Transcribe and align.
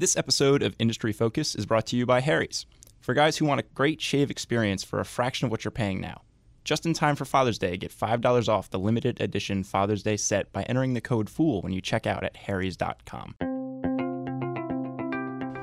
This 0.00 0.16
episode 0.16 0.62
of 0.62 0.74
Industry 0.78 1.12
Focus 1.12 1.54
is 1.54 1.66
brought 1.66 1.84
to 1.88 1.96
you 1.96 2.06
by 2.06 2.22
Harry's. 2.22 2.64
For 3.02 3.12
guys 3.12 3.36
who 3.36 3.44
want 3.44 3.60
a 3.60 3.64
great 3.74 4.00
shave 4.00 4.30
experience 4.30 4.82
for 4.82 4.98
a 4.98 5.04
fraction 5.04 5.44
of 5.44 5.50
what 5.50 5.62
you're 5.62 5.70
paying 5.70 6.00
now. 6.00 6.22
Just 6.64 6.86
in 6.86 6.94
time 6.94 7.16
for 7.16 7.26
Father's 7.26 7.58
Day, 7.58 7.76
get 7.76 7.92
$5 7.92 8.48
off 8.48 8.70
the 8.70 8.78
limited 8.78 9.20
edition 9.20 9.62
Father's 9.62 10.02
Day 10.02 10.16
set 10.16 10.50
by 10.54 10.62
entering 10.62 10.94
the 10.94 11.02
code 11.02 11.28
FOOL 11.28 11.60
when 11.60 11.74
you 11.74 11.82
check 11.82 12.06
out 12.06 12.24
at 12.24 12.34
harrys.com. 12.34 13.34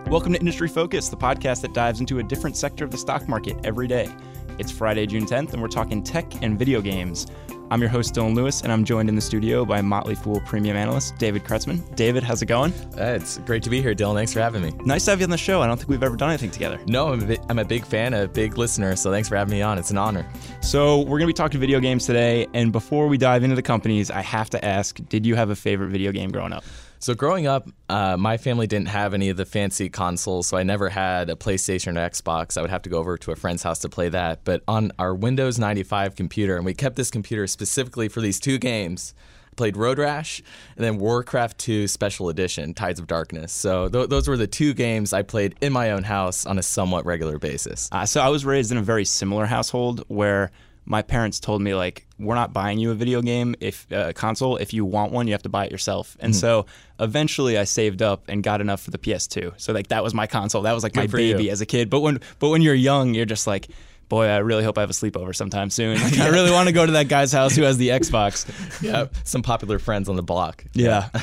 Welcome 0.09 0.31
to 0.31 0.39
Industry 0.39 0.69
Focus, 0.69 1.09
the 1.09 1.17
podcast 1.17 1.59
that 1.63 1.73
dives 1.73 1.99
into 1.99 2.19
a 2.19 2.23
different 2.23 2.55
sector 2.55 2.85
of 2.85 2.91
the 2.91 2.97
stock 2.97 3.27
market 3.27 3.57
every 3.65 3.87
day. 3.87 4.09
It's 4.57 4.71
Friday, 4.71 5.05
June 5.05 5.25
10th, 5.25 5.51
and 5.51 5.61
we're 5.61 5.67
talking 5.67 6.01
tech 6.01 6.41
and 6.41 6.57
video 6.57 6.79
games. 6.79 7.27
I'm 7.69 7.81
your 7.81 7.89
host, 7.89 8.15
Dylan 8.15 8.33
Lewis, 8.33 8.61
and 8.61 8.71
I'm 8.71 8.85
joined 8.85 9.09
in 9.09 9.15
the 9.15 9.21
studio 9.21 9.65
by 9.65 9.81
Motley 9.81 10.15
Fool 10.15 10.39
premium 10.45 10.77
analyst 10.77 11.17
David 11.17 11.43
Kretzmann. 11.43 11.93
David, 11.97 12.23
how's 12.23 12.41
it 12.41 12.45
going? 12.45 12.71
Uh, 12.97 13.17
it's 13.19 13.39
great 13.39 13.61
to 13.63 13.69
be 13.69 13.81
here, 13.81 13.93
Dylan. 13.93 14.13
Thanks 14.15 14.31
for 14.31 14.39
having 14.39 14.61
me. 14.61 14.71
Nice 14.85 15.03
to 15.05 15.11
have 15.11 15.19
you 15.19 15.25
on 15.25 15.29
the 15.29 15.37
show. 15.37 15.61
I 15.61 15.67
don't 15.67 15.75
think 15.75 15.89
we've 15.89 16.01
ever 16.01 16.15
done 16.15 16.29
anything 16.29 16.51
together. 16.51 16.79
No, 16.87 17.09
I'm 17.09 17.23
a, 17.23 17.25
bi- 17.25 17.43
I'm 17.49 17.59
a 17.59 17.65
big 17.65 17.85
fan, 17.85 18.13
a 18.13 18.29
big 18.29 18.57
listener, 18.57 18.95
so 18.95 19.11
thanks 19.11 19.27
for 19.27 19.35
having 19.35 19.51
me 19.51 19.61
on. 19.61 19.77
It's 19.77 19.91
an 19.91 19.97
honor. 19.97 20.25
So, 20.61 20.99
we're 20.99 21.19
going 21.19 21.21
to 21.21 21.27
be 21.27 21.33
talking 21.33 21.59
video 21.59 21.81
games 21.81 22.05
today, 22.05 22.47
and 22.53 22.71
before 22.71 23.07
we 23.09 23.17
dive 23.17 23.43
into 23.43 23.57
the 23.57 23.61
companies, 23.61 24.09
I 24.09 24.21
have 24.21 24.49
to 24.51 24.63
ask 24.63 25.01
did 25.09 25.25
you 25.25 25.35
have 25.35 25.49
a 25.49 25.55
favorite 25.55 25.89
video 25.89 26.13
game 26.13 26.31
growing 26.31 26.53
up? 26.53 26.63
So 26.99 27.13
growing 27.13 27.45
up, 27.45 27.69
uh, 27.89 28.17
my 28.17 28.37
family 28.37 28.65
didn't 28.65 28.87
have 28.87 29.13
any 29.13 29.29
of 29.29 29.37
the 29.37 29.45
fancy 29.45 29.89
consoles, 29.89 30.47
so 30.47 30.57
I 30.57 30.63
never 30.63 30.89
had 30.89 31.29
a 31.29 31.35
PlayStation 31.35 31.95
or 31.95 32.09
Xbox. 32.09 32.57
I 32.57 32.61
would 32.61 32.71
have 32.71 32.81
to 32.83 32.89
go 32.89 32.97
over 32.97 33.17
to 33.19 33.31
a 33.31 33.35
friend's 33.35 33.61
house 33.61 33.79
to 33.79 33.89
play 33.89 34.09
that. 34.09 34.43
But 34.43 34.63
on 34.67 34.91
our 34.97 35.13
Windows 35.13 35.59
95 35.59 36.15
computer, 36.15 36.55
and 36.55 36.65
we 36.65 36.73
kept 36.73 36.95
this 36.95 37.11
computer 37.11 37.45
specifically 37.45 38.07
for 38.07 38.21
these 38.21 38.39
two 38.39 38.57
games. 38.57 39.13
I 39.51 39.55
played 39.55 39.77
Road 39.77 39.99
Rash 39.99 40.41
and 40.75 40.83
then 40.85 40.97
Warcraft 40.97 41.57
2 41.59 41.87
Special 41.87 42.29
Edition, 42.29 42.73
Tides 42.73 42.99
of 42.99 43.07
Darkness. 43.07 43.51
So 43.51 43.89
th- 43.89 44.09
those 44.09 44.27
were 44.27 44.37
the 44.37 44.47
two 44.47 44.73
games 44.73 45.13
I 45.13 45.21
played 45.21 45.55
in 45.61 45.73
my 45.73 45.91
own 45.91 46.03
house 46.03 46.45
on 46.45 46.59
a 46.59 46.63
somewhat 46.63 47.05
regular 47.05 47.39
basis. 47.39 47.89
Uh, 47.91 48.05
so, 48.05 48.21
I 48.21 48.29
was 48.29 48.45
raised 48.45 48.71
in 48.71 48.77
a 48.77 48.83
very 48.83 49.05
similar 49.05 49.45
household 49.45 50.03
where 50.07 50.51
my 50.87 51.01
parents 51.01 51.39
told 51.41 51.61
me 51.61 51.75
like 51.75 52.07
we're 52.17 52.33
not 52.33 52.53
buying 52.53 52.79
you 52.79 52.91
a 52.91 52.95
video 52.95 53.21
game 53.21 53.55
if 53.59 53.85
a 53.91 54.07
uh, 54.07 54.13
console. 54.13 54.55
If 54.55 54.73
you 54.73 54.85
want 54.85 55.11
one 55.11 55.27
you 55.27 55.33
have 55.33 55.43
to 55.43 55.49
buy 55.49 55.65
it 55.65 55.71
yourself. 55.71 56.15
And 56.21 56.33
mm-hmm. 56.33 56.39
so 56.39 56.65
eventually 56.99 57.57
i 57.57 57.65
saved 57.65 58.01
up 58.01 58.23
and 58.27 58.41
got 58.41 58.61
enough 58.61 58.81
for 58.81 58.89
the 58.89 58.97
ps2 58.97 59.53
so 59.57 59.73
like 59.73 59.87
that 59.87 60.01
was 60.01 60.13
my 60.13 60.25
console. 60.25 60.61
That 60.63 60.71
was 60.71 60.83
like 60.83 60.93
Good 60.93 61.11
my 61.11 61.17
baby 61.17 61.45
you. 61.45 61.51
as 61.51 61.61
a 61.61 61.65
kid. 61.65 61.89
But 61.89 61.99
when 61.99 62.21
but 62.39 62.49
when 62.49 62.61
you're 62.61 62.73
young 62.73 63.13
you're 63.13 63.25
just 63.25 63.45
like 63.45 63.67
boy 64.07 64.25
i 64.25 64.37
really 64.37 64.63
hope 64.63 64.77
i 64.77 64.81
have 64.81 64.89
a 64.89 64.93
sleepover 64.93 65.35
sometime 65.35 65.69
soon. 65.69 66.01
Like, 66.01 66.19
i 66.19 66.29
really 66.29 66.51
want 66.51 66.69
to 66.69 66.73
go 66.73 66.85
to 66.85 66.93
that 66.93 67.09
guy's 67.09 67.33
house 67.33 67.55
who 67.55 67.63
has 67.63 67.77
the 67.77 67.89
xbox. 67.99 68.47
Yeah. 68.81 69.07
Some 69.25 69.43
popular 69.43 69.79
friends 69.79 70.07
on 70.07 70.15
the 70.15 70.23
block. 70.23 70.63
Yeah. 70.73 71.09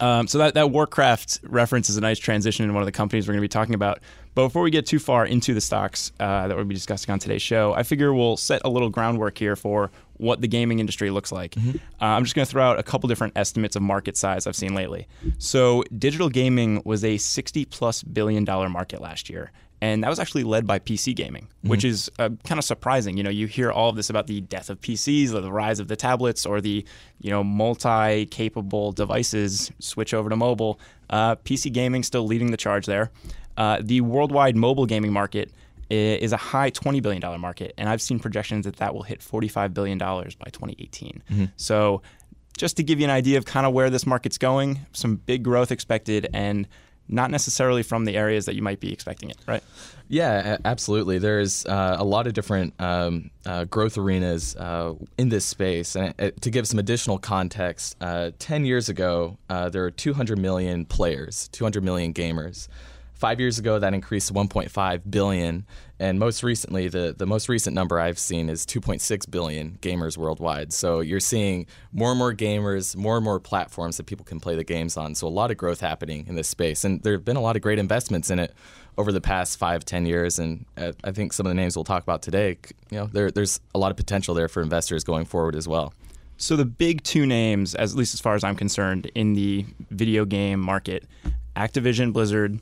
Um, 0.00 0.26
so 0.26 0.38
that, 0.38 0.54
that 0.54 0.70
Warcraft 0.70 1.40
reference 1.44 1.88
is 1.88 1.96
a 1.96 2.00
nice 2.00 2.18
transition 2.18 2.64
in 2.64 2.74
one 2.74 2.82
of 2.82 2.86
the 2.86 2.92
companies 2.92 3.26
we're 3.26 3.32
going 3.32 3.40
to 3.40 3.44
be 3.44 3.48
talking 3.48 3.74
about. 3.74 4.00
But 4.38 4.46
before 4.46 4.62
we 4.62 4.70
get 4.70 4.86
too 4.86 5.00
far 5.00 5.26
into 5.26 5.52
the 5.52 5.60
stocks 5.60 6.12
uh, 6.20 6.46
that 6.46 6.56
we'll 6.56 6.64
be 6.64 6.72
discussing 6.72 7.10
on 7.10 7.18
today's 7.18 7.42
show, 7.42 7.74
I 7.74 7.82
figure 7.82 8.14
we'll 8.14 8.36
set 8.36 8.62
a 8.64 8.68
little 8.68 8.88
groundwork 8.88 9.36
here 9.36 9.56
for 9.56 9.90
what 10.18 10.40
the 10.40 10.46
gaming 10.46 10.78
industry 10.78 11.10
looks 11.10 11.32
like. 11.32 11.56
Mm-hmm. 11.56 11.78
Uh, 12.00 12.04
I'm 12.04 12.22
just 12.22 12.36
going 12.36 12.46
to 12.46 12.50
throw 12.52 12.62
out 12.62 12.78
a 12.78 12.84
couple 12.84 13.08
different 13.08 13.36
estimates 13.36 13.74
of 13.74 13.82
market 13.82 14.16
size 14.16 14.46
I've 14.46 14.54
seen 14.54 14.76
lately. 14.76 15.08
So 15.38 15.82
digital 15.98 16.28
gaming 16.28 16.82
was 16.84 17.02
a 17.04 17.16
60 17.16 17.64
plus 17.64 18.04
billion 18.04 18.44
dollar 18.44 18.68
market 18.68 19.00
last 19.00 19.28
year, 19.28 19.50
and 19.80 20.04
that 20.04 20.08
was 20.08 20.20
actually 20.20 20.44
led 20.44 20.68
by 20.68 20.78
PC 20.78 21.16
gaming, 21.16 21.48
mm-hmm. 21.48 21.70
which 21.70 21.84
is 21.84 22.08
uh, 22.20 22.30
kind 22.44 22.60
of 22.60 22.64
surprising. 22.64 23.16
You 23.16 23.24
know, 23.24 23.30
you 23.30 23.48
hear 23.48 23.72
all 23.72 23.88
of 23.90 23.96
this 23.96 24.08
about 24.08 24.28
the 24.28 24.40
death 24.40 24.70
of 24.70 24.80
PCs, 24.80 25.34
or 25.34 25.40
the 25.40 25.50
rise 25.50 25.80
of 25.80 25.88
the 25.88 25.96
tablets, 25.96 26.46
or 26.46 26.60
the 26.60 26.84
you 27.20 27.30
know 27.30 27.42
multi-capable 27.42 28.92
devices 28.92 29.72
switch 29.80 30.14
over 30.14 30.30
to 30.30 30.36
mobile. 30.36 30.78
Uh, 31.10 31.34
PC 31.36 31.72
gaming 31.72 32.04
still 32.04 32.24
leading 32.24 32.52
the 32.52 32.56
charge 32.56 32.86
there. 32.86 33.10
Uh, 33.58 33.78
the 33.82 34.00
worldwide 34.00 34.56
mobile 34.56 34.86
gaming 34.86 35.12
market 35.12 35.52
is 35.90 36.32
a 36.32 36.36
high 36.36 36.70
$20 36.70 37.02
billion 37.02 37.40
market, 37.40 37.74
and 37.76 37.88
I've 37.88 38.00
seen 38.00 38.18
projections 38.18 38.64
that 38.64 38.76
that 38.76 38.94
will 38.94 39.02
hit 39.02 39.20
$45 39.20 39.74
billion 39.74 39.98
by 39.98 40.24
2018. 40.24 41.22
Mm-hmm. 41.30 41.44
So, 41.56 42.02
just 42.56 42.76
to 42.76 42.82
give 42.82 42.98
you 42.98 43.04
an 43.04 43.10
idea 43.10 43.38
of 43.38 43.44
kind 43.44 43.66
of 43.66 43.72
where 43.72 43.88
this 43.88 44.06
market's 44.06 44.36
going, 44.36 44.80
some 44.92 45.16
big 45.16 45.42
growth 45.42 45.72
expected, 45.72 46.28
and 46.32 46.66
not 47.08 47.30
necessarily 47.30 47.82
from 47.82 48.04
the 48.04 48.16
areas 48.16 48.46
that 48.46 48.54
you 48.54 48.62
might 48.62 48.80
be 48.80 48.92
expecting 48.92 49.30
it, 49.30 49.38
right? 49.46 49.62
Yeah, 50.08 50.58
absolutely. 50.64 51.18
There's 51.18 51.64
uh, 51.66 51.96
a 51.98 52.04
lot 52.04 52.26
of 52.26 52.34
different 52.34 52.74
um, 52.78 53.30
uh, 53.46 53.64
growth 53.64 53.98
arenas 53.98 54.56
uh, 54.56 54.94
in 55.16 55.28
this 55.28 55.44
space. 55.44 55.96
And 55.96 56.14
uh, 56.18 56.30
to 56.40 56.50
give 56.50 56.66
some 56.66 56.78
additional 56.78 57.18
context, 57.18 57.96
uh, 58.00 58.30
10 58.38 58.64
years 58.64 58.88
ago, 58.88 59.38
uh, 59.48 59.68
there 59.68 59.82
were 59.82 59.90
200 59.90 60.38
million 60.38 60.84
players, 60.84 61.48
200 61.48 61.82
million 61.82 62.12
gamers. 62.12 62.68
Five 63.18 63.40
years 63.40 63.58
ago, 63.58 63.80
that 63.80 63.94
increased 63.94 64.28
to 64.28 64.34
1.5 64.34 65.10
billion, 65.10 65.66
and 65.98 66.20
most 66.20 66.44
recently, 66.44 66.86
the 66.86 67.12
the 67.18 67.26
most 67.26 67.48
recent 67.48 67.74
number 67.74 67.98
I've 67.98 68.18
seen 68.18 68.48
is 68.48 68.64
2.6 68.64 69.28
billion 69.28 69.76
gamers 69.82 70.16
worldwide. 70.16 70.72
So 70.72 71.00
you're 71.00 71.18
seeing 71.18 71.66
more 71.92 72.10
and 72.10 72.18
more 72.18 72.32
gamers, 72.32 72.94
more 72.94 73.16
and 73.16 73.24
more 73.24 73.40
platforms 73.40 73.96
that 73.96 74.06
people 74.06 74.24
can 74.24 74.38
play 74.38 74.54
the 74.54 74.62
games 74.62 74.96
on. 74.96 75.16
So 75.16 75.26
a 75.26 75.28
lot 75.28 75.50
of 75.50 75.56
growth 75.56 75.80
happening 75.80 76.26
in 76.28 76.36
this 76.36 76.46
space, 76.46 76.84
and 76.84 77.02
there 77.02 77.12
have 77.12 77.24
been 77.24 77.36
a 77.36 77.40
lot 77.40 77.56
of 77.56 77.62
great 77.62 77.80
investments 77.80 78.30
in 78.30 78.38
it 78.38 78.54
over 78.96 79.10
the 79.10 79.20
past 79.20 79.58
five, 79.58 79.84
ten 79.84 80.06
years. 80.06 80.38
And 80.38 80.64
I 80.76 81.10
think 81.10 81.32
some 81.32 81.44
of 81.44 81.50
the 81.50 81.56
names 81.56 81.76
we'll 81.76 81.82
talk 81.82 82.04
about 82.04 82.22
today, 82.22 82.56
you 82.90 82.98
know, 82.98 83.06
there, 83.06 83.32
there's 83.32 83.58
a 83.74 83.78
lot 83.78 83.90
of 83.90 83.96
potential 83.96 84.32
there 84.32 84.46
for 84.46 84.62
investors 84.62 85.02
going 85.02 85.24
forward 85.24 85.56
as 85.56 85.66
well. 85.66 85.92
So 86.36 86.54
the 86.54 86.64
big 86.64 87.02
two 87.02 87.26
names, 87.26 87.74
at 87.74 87.92
least 87.94 88.14
as 88.14 88.20
far 88.20 88.36
as 88.36 88.44
I'm 88.44 88.54
concerned, 88.54 89.10
in 89.16 89.34
the 89.34 89.66
video 89.90 90.24
game 90.24 90.60
market, 90.60 91.04
Activision 91.56 92.12
Blizzard 92.12 92.60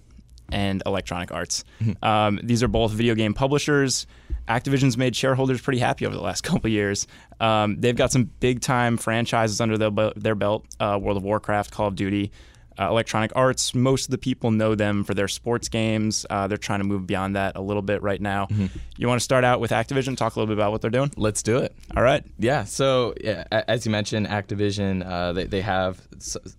and 0.51 0.83
Electronic 0.87 1.33
Arts. 1.33 1.65
Mm-hmm. 1.81 2.05
Um, 2.05 2.41
these 2.43 2.63
are 2.63 2.69
both 2.69 2.93
video 2.93 3.15
game 3.15 3.35
publishers. 3.35 4.07
Activision's 4.49 4.97
made 4.97 5.17
shareholders 5.17 5.61
pretty 5.61 5.79
happy 5.79 6.07
over 6.07 6.15
the 6.15 6.23
last 6.23 6.41
couple 6.45 6.71
years. 6.71 7.07
Um, 7.41 7.77
they've 7.81 7.97
got 7.97 8.13
some 8.13 8.31
big 8.41 8.61
time 8.61 8.97
franchises 8.97 9.61
under 9.61 9.77
their, 9.77 9.91
their 10.17 10.35
belt 10.35 10.65
uh, 10.81 10.99
World 11.01 11.17
of 11.17 11.25
Warcraft, 11.25 11.71
Call 11.71 11.89
of 11.89 11.97
Duty. 11.97 12.31
Uh, 12.79 12.89
Electronic 12.89 13.33
Arts, 13.35 13.75
most 13.75 14.07
of 14.07 14.11
the 14.11 14.19
people 14.19 14.51
know 14.51 14.75
them 14.75 15.05
for 15.05 15.15
their 15.15 15.29
sports 15.29 15.69
games. 15.69 16.27
Uh, 16.29 16.47
they're 16.47 16.59
trying 16.59 16.81
to 16.81 16.85
move 16.85 17.07
beyond 17.07 17.37
that 17.37 17.57
a 17.57 17.61
little 17.61 17.83
bit 17.83 18.03
right 18.03 18.21
now. 18.21 18.47
Mm-hmm. 18.47 18.67
You 18.97 19.09
want 19.09 19.21
to 19.21 19.25
start 19.25 19.45
out 19.45 19.61
with 19.61 19.71
Activision, 19.71 20.17
talk 20.17 20.37
a 20.37 20.39
little 20.39 20.55
bit 20.55 20.59
about 20.59 20.73
what 20.73 20.83
they're 20.83 20.91
doing? 20.91 21.13
Let's 21.17 21.43
do 21.43 21.59
it. 21.59 21.75
All 21.97 22.03
right. 22.03 22.25
Yeah. 22.39 22.65
So, 22.65 23.15
yeah, 23.23 23.45
as 23.51 23.87
you 23.87 23.93
mentioned, 23.93 24.27
Activision, 24.27 25.07
uh, 25.07 25.33
they, 25.33 25.45
they 25.45 25.61
have 25.61 26.01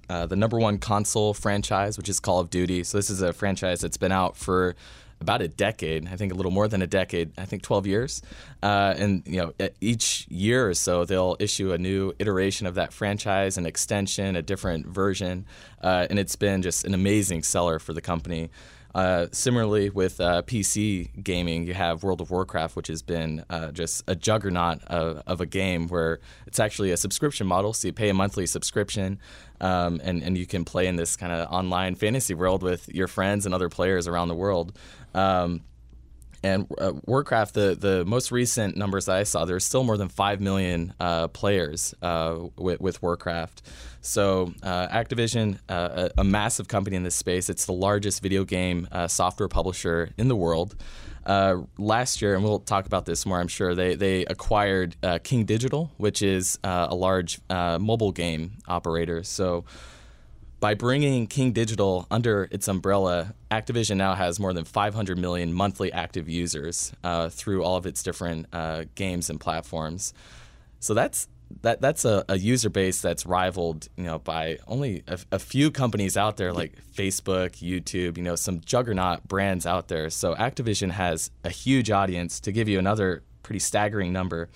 uh, 0.09 0.25
the 0.25 0.35
number 0.35 0.57
one 0.57 0.77
console 0.77 1.33
franchise, 1.33 1.97
which 1.97 2.09
is 2.09 2.19
Call 2.19 2.39
of 2.39 2.49
Duty. 2.49 2.83
So, 2.83 2.97
this 2.97 3.09
is 3.09 3.21
a 3.21 3.33
franchise 3.33 3.81
that's 3.81 3.97
been 3.97 4.11
out 4.11 4.37
for 4.37 4.75
about 5.19 5.41
a 5.41 5.47
decade. 5.47 6.07
I 6.07 6.15
think 6.15 6.31
a 6.31 6.35
little 6.35 6.51
more 6.51 6.67
than 6.67 6.81
a 6.81 6.87
decade. 6.87 7.31
I 7.37 7.45
think 7.45 7.63
12 7.63 7.87
years. 7.87 8.21
Uh, 8.61 8.93
and 8.97 9.23
you 9.25 9.37
know, 9.37 9.69
each 9.81 10.27
year 10.29 10.69
or 10.69 10.73
so, 10.73 11.05
they'll 11.05 11.37
issue 11.39 11.71
a 11.73 11.77
new 11.77 12.13
iteration 12.19 12.67
of 12.67 12.75
that 12.75 12.93
franchise, 12.93 13.57
an 13.57 13.65
extension, 13.65 14.35
a 14.35 14.41
different 14.41 14.85
version, 14.87 15.45
uh, 15.81 16.07
and 16.09 16.19
it's 16.19 16.35
been 16.35 16.61
just 16.61 16.85
an 16.85 16.93
amazing 16.93 17.43
seller 17.43 17.79
for 17.79 17.93
the 17.93 18.01
company. 18.01 18.49
Uh, 18.97 19.27
similarly, 19.31 19.91
with 19.91 20.19
uh, 20.19 20.41
PC 20.41 21.23
gaming, 21.23 21.67
you 21.67 21.75
have 21.75 22.01
World 22.01 22.19
of 22.19 22.31
Warcraft, 22.31 22.75
which 22.75 22.87
has 22.87 23.03
been 23.03 23.45
uh, 23.47 23.71
just 23.71 24.03
a 24.07 24.15
juggernaut 24.15 24.83
of, 24.85 25.21
of, 25.27 25.39
a 25.39 25.45
game 25.45 25.87
where 25.87 26.19
it's 26.47 26.59
actually 26.59 26.89
a 26.89 26.97
subscription 26.97 27.45
model. 27.45 27.73
So 27.73 27.89
you 27.89 27.93
pay 27.93 28.09
a 28.09 28.15
monthly 28.15 28.47
subscription, 28.47 29.19
um, 29.61 30.01
and, 30.03 30.23
and 30.23 30.35
you 30.35 30.47
can 30.47 30.65
play 30.65 30.87
in 30.87 30.95
this 30.95 31.15
kind 31.15 31.31
of 31.31 31.47
online 31.51 31.93
fantasy 31.93 32.33
world 32.33 32.63
with 32.63 32.89
your 32.89 33.07
friends 33.07 33.45
and 33.45 33.53
other 33.53 33.69
players 33.69 34.07
around 34.07 34.29
the 34.29 34.35
world. 34.35 34.75
Um, 35.13 35.61
and 36.43 36.67
uh, 36.77 36.93
Warcraft, 37.05 37.53
the, 37.53 37.75
the 37.79 38.05
most 38.05 38.31
recent 38.31 38.77
numbers 38.77 39.05
that 39.05 39.17
I 39.17 39.23
saw, 39.23 39.45
there's 39.45 39.65
still 39.65 39.83
more 39.83 39.97
than 39.97 40.09
5 40.09 40.39
million 40.41 40.93
uh, 40.99 41.27
players 41.29 41.95
uh, 42.01 42.37
with, 42.55 42.79
with, 42.79 43.01
Warcraft. 43.01 43.63
So, 44.01 44.53
uh, 44.63 44.87
Activision, 44.87 45.59
uh, 45.67 46.09
a, 46.17 46.21
a, 46.21 46.23
massive 46.23 46.67
company 46.67 46.95
in 46.95 47.03
this 47.03 47.15
space, 47.15 47.49
it's 47.49 47.65
the 47.65 47.73
largest 47.73 48.21
video 48.21 48.43
game 48.43 48.87
uh, 48.91 49.07
software 49.07 49.49
publisher 49.49 50.11
in 50.17 50.27
the 50.27 50.35
world. 50.35 50.75
last 51.77 52.21
year, 52.21 52.35
and 52.35 52.43
we'll 52.43 52.59
talk 52.59 52.85
about 52.85 53.05
this 53.05 53.25
more, 53.25 53.39
I'm 53.39 53.47
sure, 53.47 53.75
they, 53.75 53.95
they 53.95 54.25
acquired 54.25 54.95
King 55.23 55.45
Digital, 55.45 55.91
which 55.97 56.21
is 56.21 56.59
a 56.63 56.95
large 56.95 57.39
mobile 57.49 58.11
game 58.11 58.57
operator. 58.67 59.23
So, 59.23 59.65
by 60.59 60.73
bringing 60.73 61.27
King 61.27 61.51
Digital 61.51 62.07
under 62.09 62.47
its 62.51 62.67
umbrella, 62.67 63.33
Activision 63.51 63.97
now 63.97 64.15
has 64.15 64.39
more 64.39 64.53
than 64.53 64.65
500 64.65 65.17
million 65.17 65.53
monthly 65.53 65.91
active 65.91 66.27
users 66.27 66.91
uh, 67.03 67.29
through 67.29 67.63
all 67.63 67.75
of 67.75 67.85
its 67.85 68.01
different 68.01 68.47
uh, 68.51 68.85
games 68.95 69.29
and 69.29 69.39
platforms. 69.39 70.13
So 70.79 70.93
that's 70.93 71.27
that 71.61 71.79
that's 71.79 72.03
a, 72.03 72.25
a, 72.27 72.37
user 72.37 72.69
base 72.69 73.01
that's 73.01 73.25
rivaled, 73.25 73.87
you 73.95 74.03
know, 74.03 74.19
by 74.19 74.57
only 74.67 75.03
a, 75.07 75.17
a, 75.31 75.39
few 75.39 75.71
companies 75.71 76.17
out 76.17 76.35
there 76.35 76.51
like 76.51 76.73
Facebook, 76.93 77.51
YouTube, 77.61 78.17
you 78.17 78.23
know, 78.23 78.35
some 78.35 78.59
juggernaut 78.61 79.25
brands 79.27 79.65
out 79.65 79.87
there. 79.87 80.09
So 80.09 80.35
Activision 80.35 80.91
has 80.91 81.31
a 81.45 81.49
huge 81.49 81.89
audience. 81.89 82.41
To 82.41 82.51
give 82.51 82.67
you 82.67 82.79
another 82.79 83.23
pretty 83.43 83.59
staggering 83.59 84.11
number, 84.11 84.49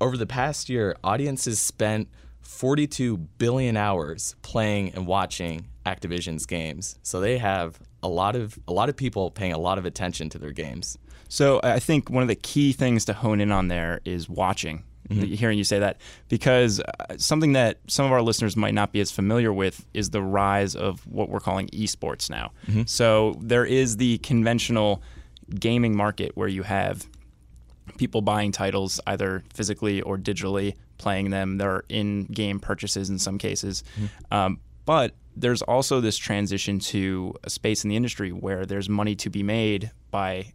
over 0.00 0.16
the 0.16 0.26
past 0.26 0.68
year, 0.68 0.96
audiences 1.04 1.60
spent 1.60 2.08
42 2.44 3.16
billion 3.16 3.76
hours 3.76 4.36
playing 4.42 4.94
and 4.94 5.06
watching 5.06 5.66
Activision's 5.86 6.46
games. 6.46 6.98
So 7.02 7.20
they 7.20 7.38
have 7.38 7.78
a 8.02 8.08
lot 8.08 8.36
of 8.36 8.58
a 8.68 8.72
lot 8.72 8.88
of 8.88 8.96
people 8.96 9.30
paying 9.30 9.52
a 9.52 9.58
lot 9.58 9.78
of 9.78 9.86
attention 9.86 10.28
to 10.30 10.38
their 10.38 10.52
games. 10.52 10.98
So 11.28 11.60
I 11.62 11.80
think 11.80 12.10
one 12.10 12.22
of 12.22 12.28
the 12.28 12.36
key 12.36 12.72
things 12.72 13.06
to 13.06 13.12
hone 13.12 13.40
in 13.40 13.50
on 13.50 13.68
there 13.68 14.00
is 14.04 14.28
watching. 14.28 14.84
Mm-hmm. 15.08 15.34
Hearing 15.34 15.58
you 15.58 15.64
say 15.64 15.80
that, 15.80 16.00
because 16.30 16.80
uh, 16.80 17.18
something 17.18 17.52
that 17.52 17.78
some 17.88 18.06
of 18.06 18.12
our 18.12 18.22
listeners 18.22 18.56
might 18.56 18.72
not 18.72 18.90
be 18.90 19.00
as 19.00 19.10
familiar 19.10 19.52
with 19.52 19.84
is 19.92 20.10
the 20.10 20.22
rise 20.22 20.74
of 20.74 21.06
what 21.06 21.28
we're 21.28 21.40
calling 21.40 21.68
esports 21.68 22.30
now. 22.30 22.52
Mm-hmm. 22.66 22.84
So 22.86 23.36
there 23.38 23.66
is 23.66 23.98
the 23.98 24.16
conventional 24.18 25.02
gaming 25.60 25.94
market 25.94 26.32
where 26.36 26.48
you 26.48 26.62
have 26.62 27.06
people 27.98 28.22
buying 28.22 28.50
titles 28.50 28.98
either 29.06 29.44
physically 29.52 30.00
or 30.00 30.16
digitally, 30.16 30.74
playing 30.98 31.30
them. 31.30 31.58
There 31.58 31.70
are 31.70 31.84
in-game 31.88 32.60
purchases 32.60 33.10
in 33.10 33.18
some 33.18 33.38
cases, 33.38 33.84
mm-hmm. 33.96 34.34
um, 34.34 34.60
but 34.84 35.14
there's 35.36 35.62
also 35.62 36.00
this 36.00 36.16
transition 36.16 36.78
to 36.78 37.34
a 37.42 37.50
space 37.50 37.84
in 37.84 37.90
the 37.90 37.96
industry 37.96 38.30
where 38.30 38.64
there's 38.64 38.88
money 38.88 39.14
to 39.16 39.30
be 39.30 39.42
made 39.42 39.90
by 40.10 40.52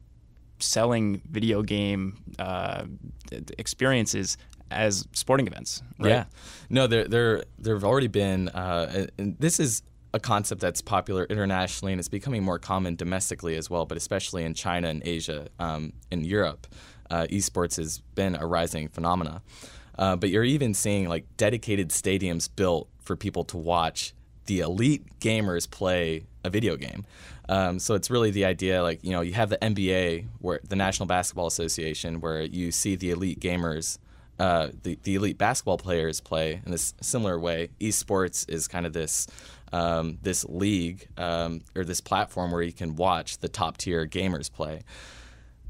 selling 0.59 1.21
video 1.29 1.61
game 1.61 2.17
uh, 2.37 2.85
experiences 3.57 4.37
as 4.71 5.07
sporting 5.13 5.47
events. 5.47 5.81
Right? 5.97 6.09
Yeah, 6.09 6.25
no, 6.69 6.87
there 6.87 7.05
there 7.05 7.43
there 7.57 7.75
have 7.75 7.83
already 7.83 8.07
been, 8.07 8.49
uh, 8.49 9.07
and 9.17 9.35
this 9.39 9.59
is 9.59 9.83
a 10.13 10.19
concept 10.19 10.61
that's 10.61 10.81
popular 10.81 11.25
internationally 11.25 11.93
and 11.93 11.99
it's 11.99 12.09
becoming 12.09 12.43
more 12.43 12.57
common 12.57 12.95
domestically 12.95 13.55
as 13.55 13.69
well, 13.69 13.85
but 13.85 13.97
especially 13.97 14.43
in 14.43 14.53
China 14.53 14.87
and 14.87 15.03
Asia, 15.05 15.47
um, 15.59 15.93
in 16.09 16.23
Europe, 16.23 16.67
uh, 17.11 17.27
esports 17.29 17.77
has 17.77 17.99
been 18.15 18.35
a 18.35 18.45
rising 18.45 18.87
phenomena. 18.87 19.41
Uh, 19.99 20.15
but 20.15 20.29
you're 20.29 20.45
even 20.45 20.73
seeing 20.73 21.09
like 21.09 21.25
dedicated 21.35 21.89
stadiums 21.89 22.49
built 22.55 22.87
for 23.01 23.17
people 23.17 23.43
to 23.43 23.57
watch 23.57 24.13
the 24.45 24.61
elite 24.61 25.19
gamers 25.19 25.69
play 25.69 26.23
a 26.45 26.49
video 26.49 26.77
game. 26.77 27.05
Um, 27.49 27.79
so 27.79 27.95
it's 27.95 28.09
really 28.09 28.31
the 28.31 28.45
idea, 28.45 28.81
like 28.81 29.03
you 29.03 29.11
know, 29.11 29.19
you 29.19 29.33
have 29.33 29.49
the 29.49 29.57
NBA, 29.57 30.25
where 30.39 30.61
the 30.63 30.77
National 30.77 31.05
Basketball 31.05 31.47
Association, 31.47 32.21
where 32.21 32.41
you 32.41 32.71
see 32.71 32.95
the 32.95 33.11
elite 33.11 33.41
gamers, 33.41 33.97
uh, 34.39 34.69
the 34.83 34.97
the 35.03 35.15
elite 35.15 35.37
basketball 35.37 35.77
players 35.77 36.21
play 36.21 36.61
in 36.65 36.71
this 36.71 36.93
similar 37.01 37.37
way. 37.37 37.69
Esports 37.81 38.49
is 38.49 38.69
kind 38.69 38.85
of 38.85 38.93
this 38.93 39.27
um, 39.73 40.17
this 40.21 40.45
league 40.45 41.09
um, 41.17 41.61
or 41.75 41.83
this 41.83 41.99
platform 41.99 42.51
where 42.51 42.61
you 42.61 42.71
can 42.71 42.95
watch 42.95 43.39
the 43.39 43.49
top 43.49 43.75
tier 43.75 44.07
gamers 44.07 44.49
play. 44.49 44.83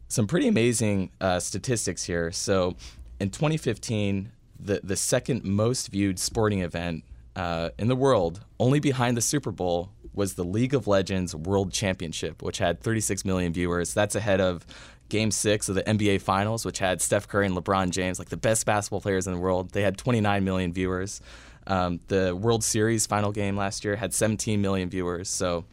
Some 0.08 0.28
pretty 0.28 0.48
amazing 0.48 1.12
uh, 1.20 1.40
statistics 1.40 2.04
here. 2.04 2.32
So 2.32 2.76
in 3.20 3.30
2015, 3.30 4.32
the 4.60 4.82
the 4.84 4.96
second 4.96 5.44
most 5.44 5.88
viewed 5.90 6.20
sporting 6.20 6.62
event 6.62 7.04
uh, 7.36 7.70
in 7.78 7.88
the 7.88 7.96
world, 7.96 8.42
only 8.60 8.80
behind 8.80 9.16
the 9.16 9.22
Super 9.22 9.52
Bowl, 9.52 9.92
was 10.14 10.34
the 10.34 10.44
League 10.44 10.74
of 10.74 10.88
Legends 10.88 11.34
World 11.36 11.72
Championship, 11.72 12.42
which 12.42 12.58
had 12.58 12.82
36 12.82 13.24
million 13.24 13.54
viewers. 13.54 13.94
That's 13.94 14.16
ahead 14.16 14.42
of 14.42 14.66
Game 15.08 15.32
Six 15.32 15.70
of 15.70 15.76
the 15.76 15.84
NBA 15.84 16.22
Finals, 16.22 16.66
which 16.66 16.80
had 16.80 17.02
Steph 17.02 17.28
Curry 17.28 17.46
and 17.46 17.56
LeBron 17.56 17.90
James, 17.92 18.20
like 18.20 18.30
the 18.30 18.38
best 18.38 18.66
basketball 18.66 19.02
players 19.02 19.28
in 19.28 19.34
the 19.34 19.40
world. 19.40 19.72
They 19.72 19.82
had 19.82 19.98
29 19.98 20.44
million 20.44 20.74
viewers. 20.74 21.22
Um, 21.68 22.00
the 22.08 22.36
World 22.36 22.64
Series 22.64 23.06
final 23.06 23.32
game 23.32 23.56
last 23.56 23.84
year 23.84 23.96
had 23.96 24.14
17 24.14 24.62
million 24.62 24.90
viewers. 24.90 25.30
So 25.30 25.66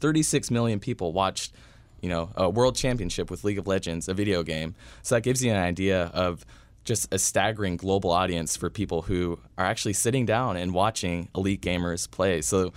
36 0.00 0.50
million 0.50 0.80
people 0.80 1.12
watched, 1.12 1.52
you 2.00 2.08
know, 2.08 2.30
a 2.34 2.48
World 2.48 2.74
Championship 2.74 3.30
with 3.30 3.44
League 3.44 3.58
of 3.58 3.66
Legends, 3.66 4.08
a 4.08 4.14
video 4.14 4.42
game. 4.42 4.74
So 5.02 5.14
that 5.14 5.22
gives 5.22 5.44
you 5.44 5.50
an 5.50 5.58
idea 5.58 6.04
of 6.14 6.44
just 6.84 7.12
a 7.12 7.18
staggering 7.18 7.76
global 7.76 8.10
audience 8.10 8.56
for 8.56 8.70
people 8.70 9.02
who 9.02 9.38
are 9.58 9.66
actually 9.66 9.92
sitting 9.92 10.26
down 10.26 10.56
and 10.56 10.72
watching 10.72 11.28
elite 11.34 11.60
gamers 11.60 12.10
play. 12.10 12.40
So 12.40 12.72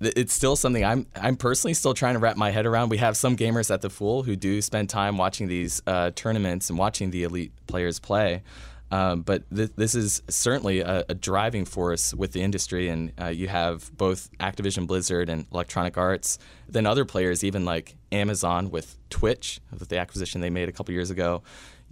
it's 0.00 0.32
still 0.32 0.56
something 0.56 0.84
I'm 0.84 1.06
I'm 1.14 1.36
personally 1.36 1.74
still 1.74 1.94
trying 1.94 2.14
to 2.14 2.18
wrap 2.18 2.36
my 2.36 2.50
head 2.50 2.66
around. 2.66 2.88
We 2.88 2.98
have 2.98 3.16
some 3.16 3.36
gamers 3.36 3.72
at 3.72 3.82
the 3.82 3.90
Fool 3.90 4.22
who 4.22 4.36
do 4.36 4.60
spend 4.60 4.90
time 4.90 5.16
watching 5.16 5.48
these 5.48 5.82
uh, 5.86 6.10
tournaments 6.14 6.70
and 6.70 6.78
watching 6.78 7.10
the 7.10 7.22
elite 7.22 7.52
players 7.66 7.98
play. 7.98 8.42
Um, 8.90 9.22
but 9.22 9.44
th- 9.54 9.72
this 9.74 9.94
is 9.94 10.22
certainly 10.28 10.80
a, 10.80 11.02
a, 11.08 11.14
driving 11.14 11.64
force 11.64 12.12
with 12.12 12.32
the 12.32 12.42
industry, 12.42 12.88
and 12.88 13.10
uh, 13.18 13.28
you 13.28 13.48
have 13.48 13.90
both 13.96 14.28
Activision 14.38 14.86
Blizzard 14.86 15.30
and 15.30 15.46
Electronic 15.50 15.96
Arts, 15.96 16.38
then 16.68 16.84
other 16.84 17.06
players, 17.06 17.42
even 17.42 17.64
like 17.64 17.96
Amazon 18.12 18.70
with 18.70 18.98
Twitch, 19.08 19.60
with 19.70 19.88
the 19.88 19.96
acquisition 19.96 20.42
they 20.42 20.50
made 20.50 20.68
a 20.68 20.72
couple 20.72 20.92
years 20.92 21.08
ago. 21.10 21.42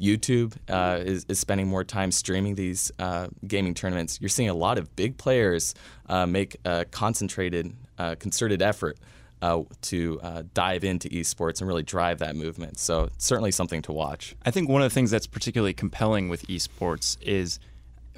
YouTube 0.01 0.55
uh, 0.69 1.01
is, 1.03 1.27
is, 1.29 1.39
spending 1.39 1.69
more 1.69 1.85
time 1.85 2.11
streaming 2.11 2.55
these 2.55 2.91
uh, 2.99 3.29
gaming 3.47 3.75
tournaments. 3.75 4.19
You're 4.21 4.31
seeing 4.31 4.49
a 4.49 4.55
lot 4.55 4.79
of 4.79 4.97
big 4.97 5.19
players 5.19 5.75
uh, 6.09 6.27
make 6.27 6.57
a 6.65 6.87
concentrated, 6.87 7.75
uh, 7.99 8.15
concerted 8.19 8.63
effort 8.63 8.99
uh, 9.43 9.63
to 9.83 10.21
uh, 10.23 10.43
dive 10.55 10.85
into 10.85 11.09
esports 11.11 11.61
and 11.61 11.69
really 11.69 11.83
drive 11.83 12.19
that 12.19 12.37
movement. 12.37 12.79
So 12.79 13.11
certainly 13.19 13.51
something 13.51 13.83
to 13.83 13.93
watch. 13.93 14.37
I 14.45 14.51
think 14.51 14.69
one 14.69 14.83
of 14.83 14.91
the 14.91 14.95
things 14.95 15.11
that's 15.11 15.27
particularly 15.27 15.75
compelling 15.75 16.29
with 16.29 16.47
esports 16.47 17.17
is 17.21 17.59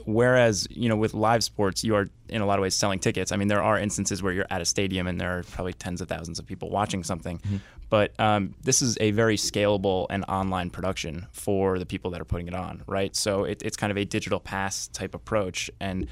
whereas 0.06 0.66
you 0.70 0.88
know 0.88 0.96
with 0.96 1.14
live 1.14 1.42
sports 1.44 1.82
you 1.84 1.94
are 1.94 2.08
in 2.28 2.40
a 2.40 2.46
lot 2.46 2.58
of 2.58 2.62
ways 2.62 2.74
selling 2.74 2.98
tickets. 2.98 3.32
I 3.32 3.36
mean 3.36 3.48
there 3.48 3.62
are 3.62 3.78
instances 3.78 4.22
where 4.22 4.32
you're 4.32 4.46
at 4.50 4.60
a 4.60 4.64
stadium 4.64 5.06
and 5.06 5.20
there 5.20 5.38
are 5.38 5.42
probably 5.42 5.72
tens 5.72 6.00
of 6.00 6.08
thousands 6.08 6.38
of 6.38 6.46
people 6.46 6.70
watching 6.70 7.02
something. 7.04 7.38
Mm-hmm. 7.38 7.56
but 7.90 8.18
um, 8.18 8.54
this 8.62 8.82
is 8.82 8.96
a 9.00 9.10
very 9.10 9.36
scalable 9.36 10.06
and 10.10 10.24
online 10.28 10.70
production 10.70 11.26
for 11.32 11.78
the 11.78 11.86
people 11.86 12.10
that 12.12 12.20
are 12.20 12.24
putting 12.24 12.48
it 12.48 12.54
on 12.54 12.82
right? 12.86 13.14
So 13.16 13.44
it, 13.44 13.62
it's 13.62 13.76
kind 13.76 13.90
of 13.90 13.96
a 13.96 14.04
digital 14.04 14.40
pass 14.40 14.88
type 14.88 15.14
approach. 15.14 15.70
And 15.80 16.08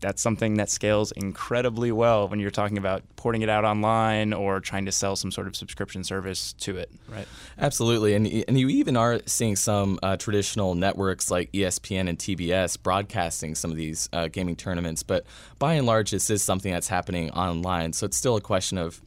that's 0.00 0.22
something 0.22 0.54
that 0.54 0.70
scales 0.70 1.12
incredibly 1.12 1.90
well 1.92 2.28
when 2.28 2.40
you're 2.40 2.50
talking 2.50 2.78
about 2.78 3.02
porting 3.16 3.42
it 3.42 3.48
out 3.48 3.64
online 3.64 4.32
or 4.32 4.60
trying 4.60 4.84
to 4.84 4.92
sell 4.92 5.16
some 5.16 5.30
sort 5.30 5.46
of 5.46 5.56
subscription 5.56 6.04
service 6.04 6.52
to 6.54 6.76
it, 6.76 6.90
right? 7.08 7.26
Absolutely, 7.58 8.14
and 8.14 8.26
and 8.26 8.58
you 8.58 8.68
even 8.68 8.96
are 8.96 9.20
seeing 9.26 9.56
some 9.56 9.98
uh, 10.02 10.16
traditional 10.16 10.74
networks 10.74 11.30
like 11.30 11.50
ESPN 11.52 12.08
and 12.08 12.18
TBS 12.18 12.80
broadcasting 12.82 13.54
some 13.54 13.70
of 13.70 13.76
these 13.76 14.08
uh, 14.12 14.28
gaming 14.28 14.56
tournaments, 14.56 15.02
but 15.02 15.24
by 15.58 15.74
and 15.74 15.86
large, 15.86 16.10
this 16.10 16.30
is 16.30 16.42
something 16.42 16.72
that's 16.72 16.88
happening 16.88 17.30
online. 17.30 17.92
So 17.92 18.06
it's 18.06 18.16
still 18.16 18.36
a 18.36 18.40
question 18.40 18.78
of 18.78 19.00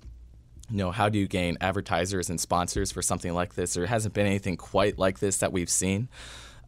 you 0.72 0.78
know, 0.78 0.92
how 0.92 1.10
do 1.10 1.20
you 1.20 1.28
gain 1.28 1.58
advertisers 1.60 2.30
and 2.30 2.40
sponsors 2.40 2.92
for 2.92 3.02
something 3.02 3.34
like 3.34 3.56
this? 3.56 3.74
There 3.74 3.86
hasn't 3.86 4.14
been 4.14 4.26
anything 4.26 4.56
quite 4.56 4.98
like 4.98 5.20
this 5.20 5.38
that 5.38 5.52
we've 5.52 5.70
seen. 5.70 6.08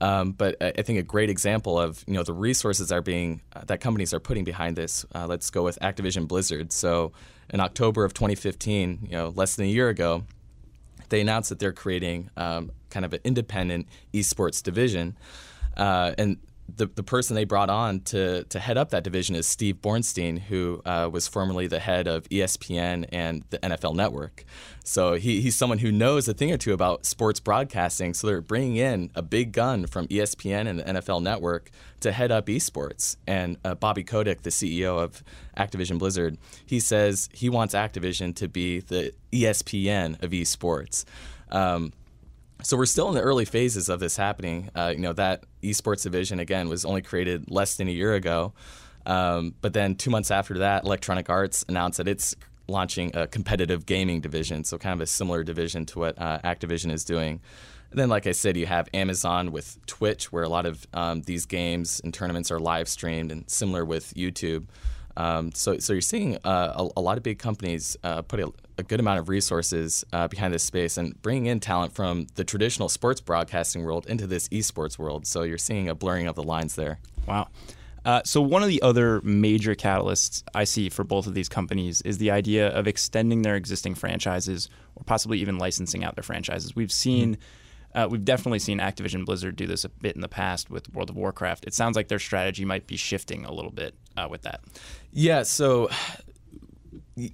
Um, 0.04 0.34
but 0.34 0.62
I 0.62 0.82
think 0.82 1.00
a 1.00 1.04
great 1.04 1.30
example 1.30 1.80
of 1.80 2.04
you 2.06 2.14
know 2.14 2.24
the 2.24 2.34
resources 2.34 2.92
are 2.92 3.02
being 3.02 3.40
uh, 3.56 3.62
that 3.68 3.80
companies 3.80 4.14
are 4.14 4.20
putting 4.20 4.44
behind 4.44 4.76
this. 4.76 5.06
Uh, 5.16 5.28
let's 5.28 5.50
go 5.50 5.64
with 5.64 5.80
Activision 5.80 6.28
Blizzard. 6.28 6.74
So 6.74 7.14
in 7.50 7.62
October 7.62 8.04
of 8.04 8.14
2015, 8.14 9.00
you 9.04 9.12
know 9.12 9.30
less 9.30 9.56
than 9.56 9.66
a 9.66 9.70
year 9.70 9.88
ago, 9.88 10.26
they 11.08 11.22
announced 11.22 11.48
that 11.50 11.60
they're 11.60 11.72
creating 11.72 12.30
um, 12.36 12.72
kind 12.90 13.06
of 13.06 13.14
an 13.14 13.22
independent 13.24 13.88
esports 14.14 14.62
division, 14.62 15.16
uh, 15.78 16.14
and 16.18 16.38
the, 16.68 16.88
the 16.88 17.04
person 17.04 17.36
they 17.36 17.44
brought 17.44 17.70
on 17.70 18.00
to, 18.02 18.44
to 18.46 18.60
head 18.60 18.78
up 18.78 18.90
that 18.90 19.04
division 19.04 19.36
is 19.36 19.48
Steve 19.48 19.78
Bornstein, 19.82 20.40
who 20.40 20.82
uh, 20.86 21.10
was 21.12 21.28
formerly 21.28 21.68
the 21.68 21.80
head 21.80 22.08
of 22.08 22.28
ESPN 22.30 23.06
and 23.12 23.44
the 23.50 23.60
NFL 23.60 23.96
Network. 23.96 24.44
So 24.84 25.14
he, 25.14 25.42
he's 25.42 25.56
someone 25.56 25.80
who 25.80 25.92
knows 25.92 26.28
a 26.28 26.34
thing 26.34 26.52
or 26.52 26.58
two 26.58 26.74
about 26.74 27.06
sports 27.06 27.40
broadcasting. 27.40 28.14
So 28.14 28.28
they're 28.28 28.42
bringing 28.42 28.78
in 28.78 29.12
a 29.16 29.22
big 29.22 29.52
gun 29.52 29.88
from 29.88 30.08
ESPN 30.08 30.68
and 30.68 30.80
the 30.80 30.84
NFL 30.84 31.22
Network 31.22 31.70
to 32.00 32.12
head 32.12 32.32
up 32.32 32.48
esports. 32.48 33.18
And 33.28 33.58
uh, 33.64 33.76
Bobby 33.76 34.04
Kotick, 34.04 34.42
the 34.42 34.50
CEO 34.50 35.02
of 35.02 35.24
Activision 35.58 36.00
Blizzard, 36.00 36.38
he 36.66 36.80
says 36.80 37.30
he 37.34 37.50
wants 37.50 37.74
Activision 37.74 38.36
to 38.36 38.48
be 38.48 38.80
the 38.80 39.14
ESPN 39.32 40.22
of 40.24 40.32
esports. 40.32 41.06
Um, 41.52 41.94
so 42.64 42.78
we're 42.78 42.86
still 42.86 43.10
in 43.10 43.16
the 43.16 43.22
early 43.22 43.46
phases 43.46 43.90
of 43.90 44.00
this 44.00 44.18
happening. 44.18 44.70
Uh, 44.76 44.92
you 44.96 45.02
know 45.02 45.14
that 45.14 45.44
esports 45.62 46.04
division 46.04 46.40
again 46.40 46.70
was 46.70 46.86
only 46.86 47.02
created 47.02 47.52
less 47.52 47.76
than 47.76 47.88
a 47.88 47.92
year 47.92 48.14
ago, 48.14 48.54
um, 49.06 49.54
but 49.62 49.74
then 49.74 49.96
two 49.96 50.10
months 50.10 50.32
after 50.32 50.60
that, 50.60 50.84
Electronic 50.84 51.30
Arts 51.30 51.66
announced 51.68 51.98
that 51.98 52.08
it's 52.08 52.36
launching 52.68 53.12
a 53.16 53.28
competitive 53.28 53.86
gaming 53.86 54.22
division. 54.22 54.64
So 54.64 54.78
kind 54.78 54.94
of 54.94 55.02
a 55.02 55.08
similar 55.08 55.44
division 55.44 55.86
to 55.88 56.00
what 56.00 56.20
uh, 56.20 56.40
Activision 56.44 56.92
is 56.92 57.04
doing. 57.04 57.42
And 57.92 58.00
then, 58.00 58.10
like 58.10 58.26
I 58.26 58.32
said, 58.32 58.58
you 58.58 58.66
have 58.66 58.90
Amazon 58.94 59.52
with 59.52 59.78
Twitch, 59.86 60.32
where 60.32 60.44
a 60.44 60.50
lot 60.50 60.66
of 60.66 60.88
um, 60.94 61.22
these 61.22 61.46
games 61.46 62.02
and 62.04 62.12
tournaments 62.12 62.50
are 62.50 62.60
live 62.60 62.88
streamed, 62.88 63.32
and 63.32 63.48
similar 63.48 63.86
with 63.86 64.14
YouTube. 64.16 64.66
Um, 65.16 65.52
so, 65.54 65.78
so 65.78 65.94
you're 65.94 66.02
seeing 66.02 66.38
uh, 66.44 66.74
a, 66.76 67.00
a, 67.00 67.02
lot 67.02 67.18
of 67.18 67.24
big 67.24 67.38
companies 67.38 67.96
uh, 68.04 68.24
put 68.24 68.40
a, 68.40 68.52
a, 68.80 68.84
good 68.84 69.00
amount 69.00 69.20
of 69.20 69.30
resources 69.30 70.04
uh, 70.12 70.28
behind 70.28 70.52
this 70.54 70.64
space 70.64 70.98
and 70.98 71.22
bringing 71.22 71.46
in 71.46 71.60
talent 71.60 71.94
from 71.94 72.26
the 72.34 72.44
traditional 72.44 72.90
sports 72.90 73.22
broadcasting 73.22 73.84
world 73.84 74.08
into 74.08 74.26
this 74.26 74.50
esports 74.50 74.98
world. 74.98 75.28
So 75.28 75.44
you're 75.44 75.60
seeing 75.60 75.88
a 75.88 75.94
blurring 75.94 76.28
of 76.28 76.36
the 76.36 76.42
lines 76.42 76.76
there. 76.76 76.98
Wow. 77.28 77.50
Uh, 78.06 78.22
so 78.26 78.42
one 78.42 78.64
of 78.64 78.70
the 78.70 78.82
other 78.82 79.22
major 79.22 79.76
catalysts 79.76 80.44
I 80.54 80.64
see 80.64 80.90
for 80.90 81.04
both 81.04 81.28
of 81.28 81.36
these 81.36 81.48
companies 81.48 82.02
is 82.02 82.18
the 82.18 82.32
idea 82.32 82.70
of 82.70 82.88
extending 82.88 83.44
their 83.44 83.56
existing 83.56 83.96
franchises 83.96 84.68
or 84.96 85.04
possibly 85.04 85.40
even 85.40 85.58
licensing 85.58 86.04
out 86.04 86.16
their 86.16 86.24
franchises. 86.24 86.76
We've 86.76 86.92
seen. 86.92 87.36
Mm-hmm 87.36 87.42
Uh, 87.96 88.08
we've 88.10 88.26
definitely 88.26 88.60
seen 88.60 88.80
Activision 88.80 89.24
Blizzard 89.24 89.56
do 89.56 89.68
this 89.68 89.86
a 89.86 89.90
bit 89.90 90.16
in 90.16 90.22
the 90.22 90.28
past 90.28 90.70
with 90.70 90.92
World 90.94 91.12
of 91.12 91.16
Warcraft. 91.16 91.66
It 91.66 91.74
sounds 91.74 91.96
like 91.96 92.08
their 92.08 92.20
strategy 92.20 92.66
might 92.66 92.88
be 92.88 92.98
shifting 92.98 93.46
a 93.46 93.52
little 93.52 93.72
bit 93.72 93.94
uh, 94.18 94.28
with 94.30 94.42
that. 94.44 94.62
Yeah, 95.14 95.44
so 95.44 95.90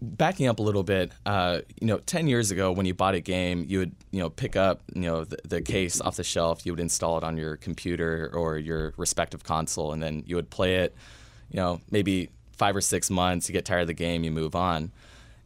backing 0.01 0.48
up 0.48 0.59
a 0.59 0.62
little 0.62 0.83
bit, 0.83 1.13
uh, 1.25 1.62
you 1.79 1.88
know, 1.88 2.00
10 2.00 2.27
years 2.27 2.51
ago 2.51 2.71
when 2.74 2.86
you 2.86 2.93
bought 2.93 3.15
a 3.15 3.21
game, 3.21 3.65
you 3.67 3.79
would, 3.79 3.95
you 4.12 4.19
know, 4.19 4.29
pick 4.29 4.57
up, 4.57 4.81
you 4.93 5.01
know, 5.01 5.24
the, 5.24 5.38
the, 5.45 5.62
case 5.62 6.01
off 6.01 6.17
the 6.17 6.24
shelf, 6.24 6.65
you 6.65 6.74
would 6.74 6.81
install 6.81 7.17
it 7.17 7.24
on 7.24 7.38
your 7.38 7.55
computer 7.55 8.29
or 8.33 8.57
your 8.57 8.93
respective 8.98 9.43
console, 9.43 9.93
and 9.93 10.03
then 10.03 10.24
you 10.27 10.36
would 10.36 10.50
play 10.50 10.75
it, 10.77 10.93
you 11.50 11.57
know, 11.57 11.79
maybe 11.89 12.29
five 12.51 12.75
or 12.75 12.81
six 12.81 13.09
months, 13.09 13.48
you 13.48 13.53
get 13.53 13.63
tired 13.63 13.81
of 13.81 13.88
the 13.88 13.93
game, 13.93 14.25
you 14.25 14.31
move 14.31 14.55
on. 14.55 14.91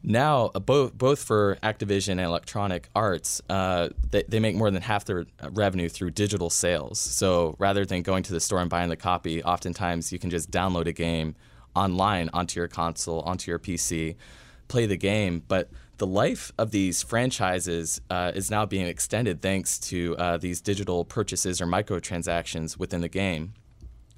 Now, 0.01 0.51
uh, 0.55 0.59
both 0.59 0.97
both 0.97 1.23
for 1.23 1.57
Activision 1.61 2.13
and 2.13 2.21
Electronic 2.21 2.89
Arts, 2.95 3.41
uh, 3.49 3.89
they, 4.09 4.23
they 4.27 4.39
make 4.39 4.55
more 4.55 4.71
than 4.71 4.81
half 4.81 5.05
their 5.05 5.25
revenue 5.51 5.87
through 5.87 6.11
digital 6.11 6.49
sales. 6.49 6.99
So 6.99 7.55
rather 7.59 7.85
than 7.85 8.01
going 8.01 8.23
to 8.23 8.33
the 8.33 8.39
store 8.39 8.59
and 8.59 8.69
buying 8.69 8.89
the 8.89 8.97
copy, 8.97 9.43
oftentimes 9.43 10.11
you 10.11 10.17
can 10.17 10.31
just 10.31 10.49
download 10.49 10.87
a 10.87 10.91
game 10.91 11.35
online 11.75 12.29
onto 12.33 12.59
your 12.59 12.67
console, 12.67 13.21
onto 13.21 13.51
your 13.51 13.59
PC, 13.59 14.15
play 14.67 14.85
the 14.85 14.97
game. 14.97 15.43
But 15.47 15.69
the 15.97 16.07
life 16.07 16.51
of 16.57 16.71
these 16.71 17.03
franchises 17.03 18.01
uh, 18.09 18.31
is 18.35 18.49
now 18.49 18.65
being 18.65 18.87
extended 18.87 19.41
thanks 19.41 19.79
to 19.79 20.17
uh, 20.17 20.37
these 20.37 20.61
digital 20.61 21.05
purchases 21.05 21.61
or 21.61 21.65
microtransactions 21.65 22.77
within 22.77 23.01
the 23.01 23.09
game. 23.09 23.53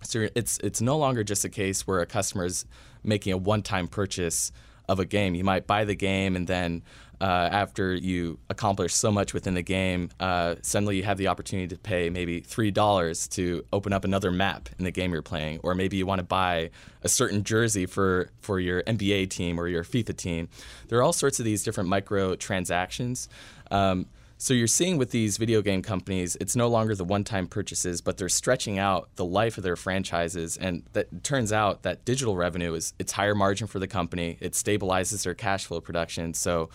So 0.02 0.28
it's 0.36 0.60
it's 0.60 0.82
no 0.82 0.98
longer 0.98 1.24
just 1.24 1.44
a 1.46 1.50
case 1.50 1.88
where 1.88 2.00
a 2.00 2.06
customer 2.06 2.46
is 2.46 2.66
making 3.04 3.34
a 3.34 3.38
one-time 3.38 3.88
purchase 3.88 4.52
of 4.88 5.00
a 5.00 5.06
game. 5.06 5.36
You 5.36 5.44
might 5.44 5.68
buy 5.68 5.84
the 5.84 5.96
game 5.96 6.36
and 6.36 6.48
then 6.48 6.84
uh, 7.26 7.50
after 7.52 7.96
you 7.96 8.38
accomplish 8.52 8.94
so 8.94 9.12
much 9.12 9.34
within 9.34 9.56
the 9.56 9.64
game, 9.64 10.12
uh, 10.20 10.54
suddenly 10.62 10.96
you 10.96 11.02
have 11.02 11.18
the 11.18 11.28
opportunity 11.28 11.68
to 11.68 11.76
pay 11.76 12.08
maybe 12.08 12.40
three 12.40 12.70
dollars 12.70 13.28
to 13.28 13.66
open 13.74 13.92
up 13.92 14.06
another 14.06 14.30
map 14.30 14.70
in 14.78 14.86
the 14.86 14.92
game 14.92 15.12
you're 15.12 15.24
playing, 15.24 15.60
or 15.64 15.74
maybe 15.74 15.98
you 15.98 16.06
want 16.06 16.20
to 16.20 16.24
buy 16.24 16.70
a 17.02 17.10
certain 17.10 17.44
jersey 17.44 17.88
for 17.88 18.30
for 18.42 18.60
your 18.60 18.84
NBA 18.84 19.32
team 19.32 19.60
or 19.60 19.68
your 19.68 19.84
FIFA 19.84 20.16
team. 20.16 20.50
There 20.88 21.00
are 21.00 21.02
all 21.02 21.14
sorts 21.14 21.40
of 21.40 21.46
these 21.46 21.64
different 21.64 21.90
micro 21.90 22.36
transactions. 22.36 23.28
Um, 23.72 24.06
so 24.38 24.54
you're 24.54 24.68
seeing 24.68 24.98
with 24.98 25.10
these 25.10 25.38
video 25.38 25.64
game 25.64 25.82
companies, 25.82 26.38
it's 26.40 26.56
no 26.56 26.68
longer 26.68 26.94
the 26.94 27.06
one-time 27.06 27.48
purchases, 27.48 28.02
but 28.02 28.18
they're 28.18 28.30
stretching 28.30 28.78
out 28.78 29.10
the 29.16 29.26
life 29.26 29.58
of 29.58 29.64
their 29.64 29.78
franchises, 29.78 30.58
and 30.58 30.84
that 30.94 31.24
turns 31.24 31.52
out 31.52 31.82
that 31.82 32.06
digital 32.06 32.36
revenue 32.36 32.76
is 32.76 32.94
it's 33.00 33.14
higher 33.14 33.34
margin 33.34 33.66
for 33.66 33.80
the 33.80 33.88
company. 33.88 34.38
It 34.42 34.52
stabilizes 34.52 35.24
their 35.24 35.34
cash 35.34 35.66
flow 35.66 35.82
production. 35.82 36.36
So 36.36 36.70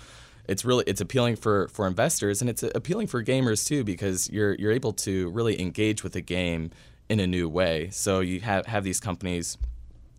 it's 0.50 0.64
really 0.64 0.84
it's 0.86 1.00
appealing 1.00 1.36
for 1.36 1.68
for 1.68 1.86
investors 1.86 2.40
and 2.40 2.50
it's 2.50 2.62
appealing 2.62 3.06
for 3.06 3.22
gamers 3.22 3.66
too 3.66 3.84
because 3.84 4.28
you're 4.30 4.54
you're 4.56 4.72
able 4.72 4.92
to 4.92 5.30
really 5.30 5.60
engage 5.60 6.02
with 6.02 6.12
the 6.12 6.20
game 6.20 6.70
in 7.08 7.20
a 7.20 7.26
new 7.26 7.48
way. 7.48 7.88
So 7.90 8.20
you 8.20 8.40
have 8.40 8.66
have 8.66 8.84
these 8.84 9.00
companies. 9.00 9.56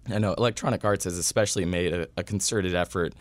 I 0.09 0.17
know 0.17 0.33
Electronic 0.33 0.83
Arts 0.83 1.03
has 1.03 1.17
especially 1.17 1.65
made 1.65 1.93
a, 1.93 2.07
a 2.17 2.23
concerted 2.23 2.73
effort 2.73 3.13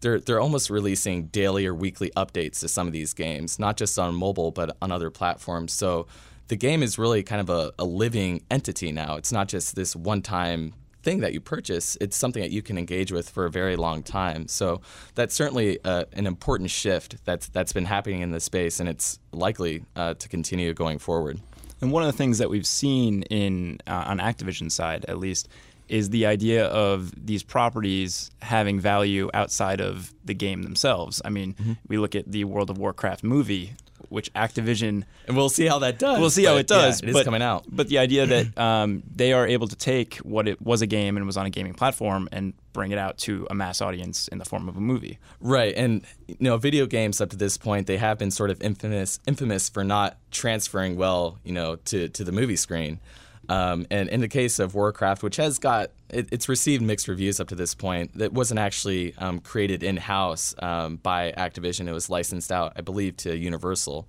they're 0.00 0.20
they're 0.20 0.40
almost 0.40 0.70
releasing 0.70 1.26
daily 1.26 1.66
or 1.66 1.74
weekly 1.74 2.10
updates 2.16 2.60
to 2.60 2.68
some 2.68 2.86
of 2.86 2.92
these 2.92 3.14
games, 3.14 3.58
not 3.58 3.76
just 3.76 3.98
on 3.98 4.14
mobile 4.14 4.50
but 4.50 4.76
on 4.80 4.92
other 4.92 5.10
platforms. 5.10 5.72
So 5.72 6.06
the 6.48 6.56
game 6.56 6.82
is 6.82 6.98
really 6.98 7.22
kind 7.22 7.40
of 7.40 7.48
a, 7.50 7.72
a 7.78 7.84
living 7.84 8.42
entity 8.50 8.92
now. 8.92 9.16
It's 9.16 9.32
not 9.32 9.48
just 9.48 9.74
this 9.74 9.96
one 9.96 10.22
time 10.22 10.74
thing 11.04 11.20
that 11.20 11.32
you 11.32 11.40
purchase, 11.40 11.96
it's 12.00 12.16
something 12.16 12.42
that 12.42 12.50
you 12.50 12.62
can 12.62 12.78
engage 12.78 13.12
with 13.12 13.28
for 13.30 13.44
a 13.44 13.50
very 13.50 13.76
long 13.76 14.02
time. 14.02 14.48
So 14.48 14.80
that's 15.14 15.34
certainly 15.34 15.78
uh, 15.84 16.04
an 16.14 16.26
important 16.26 16.70
shift 16.70 17.24
that's 17.24 17.48
that's 17.48 17.72
been 17.72 17.84
happening 17.84 18.22
in 18.22 18.30
the 18.30 18.40
space, 18.40 18.80
and 18.80 18.88
it's 18.88 19.18
likely 19.32 19.84
uh, 19.94 20.14
to 20.14 20.28
continue 20.28 20.74
going 20.74 20.98
forward. 20.98 21.40
And 21.80 21.92
one 21.92 22.02
of 22.02 22.06
the 22.10 22.16
things 22.16 22.38
that 22.38 22.48
we've 22.48 22.66
seen 22.66 23.22
in 23.24 23.78
uh, 23.86 24.04
on 24.06 24.18
Activision 24.18 24.70
side, 24.70 25.04
at 25.06 25.18
least, 25.18 25.48
is 25.88 26.10
the 26.10 26.24
idea 26.26 26.66
of 26.66 27.12
these 27.26 27.42
properties 27.42 28.30
having 28.40 28.80
value 28.80 29.28
outside 29.34 29.80
of 29.80 30.14
the 30.24 30.34
game 30.34 30.62
themselves. 30.62 31.20
I 31.24 31.30
mean, 31.30 31.54
mm-hmm. 31.54 31.72
we 31.88 31.98
look 31.98 32.14
at 32.14 32.30
the 32.30 32.44
World 32.44 32.70
of 32.70 32.78
Warcraft 32.78 33.22
movie 33.22 33.74
which 34.14 34.32
Activision 34.32 35.04
and 35.26 35.36
we'll 35.36 35.48
see 35.48 35.66
how 35.66 35.80
that 35.80 35.98
does. 35.98 36.18
We'll 36.18 36.30
see 36.30 36.44
how 36.44 36.56
it 36.56 36.66
does. 36.66 37.02
Yeah, 37.02 37.10
it 37.10 37.12
but, 37.12 37.18
is 37.20 37.24
coming 37.24 37.42
out. 37.42 37.64
But 37.68 37.88
the 37.88 37.98
idea 37.98 38.26
that 38.26 38.58
um, 38.58 39.02
they 39.14 39.32
are 39.32 39.46
able 39.46 39.68
to 39.68 39.76
take 39.76 40.16
what 40.18 40.48
it 40.48 40.60
was 40.62 40.82
a 40.82 40.86
game 40.86 41.16
and 41.16 41.26
was 41.26 41.36
on 41.36 41.46
a 41.46 41.50
gaming 41.50 41.74
platform 41.74 42.28
and 42.32 42.54
bring 42.72 42.90
it 42.90 42.98
out 42.98 43.18
to 43.18 43.46
a 43.50 43.54
mass 43.54 43.80
audience 43.80 44.28
in 44.28 44.38
the 44.38 44.44
form 44.44 44.68
of 44.68 44.76
a 44.76 44.80
movie. 44.80 45.18
Right, 45.40 45.74
and 45.76 46.04
you 46.26 46.36
know, 46.40 46.56
video 46.56 46.86
games 46.86 47.20
up 47.20 47.30
to 47.30 47.36
this 47.36 47.56
point 47.56 47.86
they 47.86 47.96
have 47.96 48.18
been 48.18 48.30
sort 48.30 48.50
of 48.50 48.60
infamous 48.62 49.20
infamous 49.26 49.68
for 49.68 49.84
not 49.84 50.18
transferring 50.30 50.96
well, 50.96 51.38
you 51.44 51.52
know, 51.52 51.76
to 51.76 52.08
to 52.08 52.24
the 52.24 52.32
movie 52.32 52.56
screen. 52.56 53.00
Um, 53.48 53.86
and 53.90 54.08
in 54.08 54.20
the 54.20 54.28
case 54.28 54.58
of 54.58 54.74
Warcraft, 54.74 55.22
which 55.22 55.36
has 55.36 55.58
got 55.58 55.90
it, 56.10 56.28
it's 56.32 56.48
received 56.48 56.82
mixed 56.82 57.08
reviews 57.08 57.40
up 57.40 57.48
to 57.48 57.54
this 57.54 57.74
point, 57.74 58.16
that 58.18 58.32
wasn't 58.32 58.60
actually 58.60 59.14
um, 59.18 59.40
created 59.40 59.82
in 59.82 59.96
house 59.96 60.54
um, 60.58 60.96
by 60.96 61.32
Activision. 61.36 61.88
It 61.88 61.92
was 61.92 62.08
licensed 62.08 62.52
out, 62.52 62.72
I 62.76 62.80
believe, 62.80 63.16
to 63.18 63.36
Universal. 63.36 64.08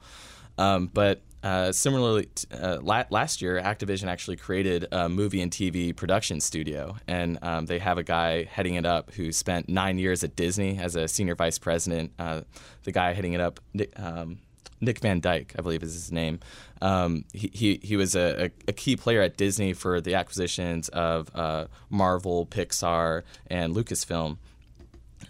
Um, 0.57 0.87
but 0.93 1.21
uh, 1.45 1.71
similarly, 1.71 2.27
uh, 2.51 2.79
la- 2.81 3.03
last 3.11 3.39
year, 3.39 3.61
Activision 3.61 4.07
actually 4.07 4.35
created 4.35 4.87
a 4.91 5.07
movie 5.07 5.41
and 5.41 5.51
TV 5.51 5.95
production 5.95 6.41
studio, 6.41 6.97
and 7.07 7.37
um, 7.43 7.67
they 7.67 7.77
have 7.77 7.99
a 7.99 8.03
guy 8.03 8.45
heading 8.45 8.73
it 8.73 8.85
up 8.85 9.13
who 9.13 9.31
spent 9.31 9.69
nine 9.69 9.99
years 9.99 10.23
at 10.23 10.35
Disney 10.35 10.79
as 10.79 10.95
a 10.95 11.07
senior 11.07 11.35
vice 11.35 11.59
president. 11.59 12.13
Uh, 12.17 12.41
the 12.83 12.91
guy 12.91 13.13
heading 13.13 13.33
it 13.33 13.41
up, 13.41 13.59
um, 13.97 14.39
Nick 14.85 14.99
Van 14.99 15.19
Dyke, 15.19 15.53
I 15.57 15.61
believe 15.61 15.83
is 15.83 15.93
his 15.93 16.11
name. 16.11 16.39
Um, 16.81 17.25
he, 17.33 17.49
he, 17.53 17.79
he 17.83 17.95
was 17.97 18.15
a, 18.15 18.51
a, 18.67 18.73
key 18.73 18.95
player 18.95 19.21
at 19.21 19.37
Disney 19.37 19.73
for 19.73 20.01
the 20.01 20.15
acquisitions 20.15 20.89
of 20.89 21.29
uh, 21.33 21.65
Marvel, 21.89 22.45
Pixar, 22.45 23.23
and 23.47 23.75
Lucasfilm. 23.75 24.37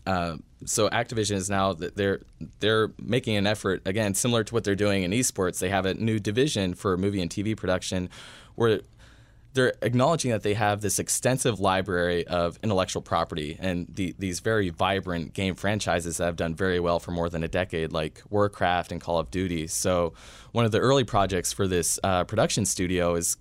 Uh, 0.05 0.37
so 0.65 0.89
Activision 0.89 1.35
is 1.35 1.49
now 1.49 1.73
they're 1.73 2.21
they're 2.59 2.91
making 2.99 3.37
an 3.37 3.47
effort 3.47 3.81
again, 3.85 4.13
similar 4.13 4.43
to 4.43 4.53
what 4.53 4.63
they're 4.63 4.75
doing 4.75 5.03
in 5.03 5.11
esports. 5.11 5.59
They 5.59 5.69
have 5.69 5.85
a 5.85 5.93
new 5.93 6.19
division 6.19 6.73
for 6.73 6.97
movie 6.97 7.21
and 7.21 7.29
TV 7.29 7.55
production, 7.55 8.09
where 8.55 8.81
they're 9.55 9.73
acknowledging 9.81 10.31
that 10.31 10.43
they 10.43 10.53
have 10.53 10.81
this 10.81 10.99
extensive 10.99 11.61
library 11.61 12.27
of 12.27 12.59
intellectual 12.61 13.01
property 13.01 13.57
and 13.59 13.87
the, 13.89 14.13
these 14.19 14.41
very 14.41 14.69
vibrant 14.69 15.33
game 15.33 15.55
franchises 15.55 16.17
that 16.17 16.25
have 16.25 16.35
done 16.35 16.53
very 16.53 16.79
well 16.79 16.99
for 16.99 17.11
more 17.11 17.29
than 17.29 17.41
a 17.41 17.47
decade, 17.47 17.93
like 17.93 18.21
Warcraft 18.29 18.91
and 18.91 18.99
Call 18.99 19.17
of 19.17 19.31
Duty. 19.31 19.65
So, 19.67 20.13
one 20.51 20.65
of 20.65 20.71
the 20.71 20.79
early 20.79 21.05
projects 21.05 21.53
for 21.53 21.67
this 21.67 21.99
uh, 22.03 22.25
production 22.25 22.65
studio 22.65 23.15
is 23.15 23.37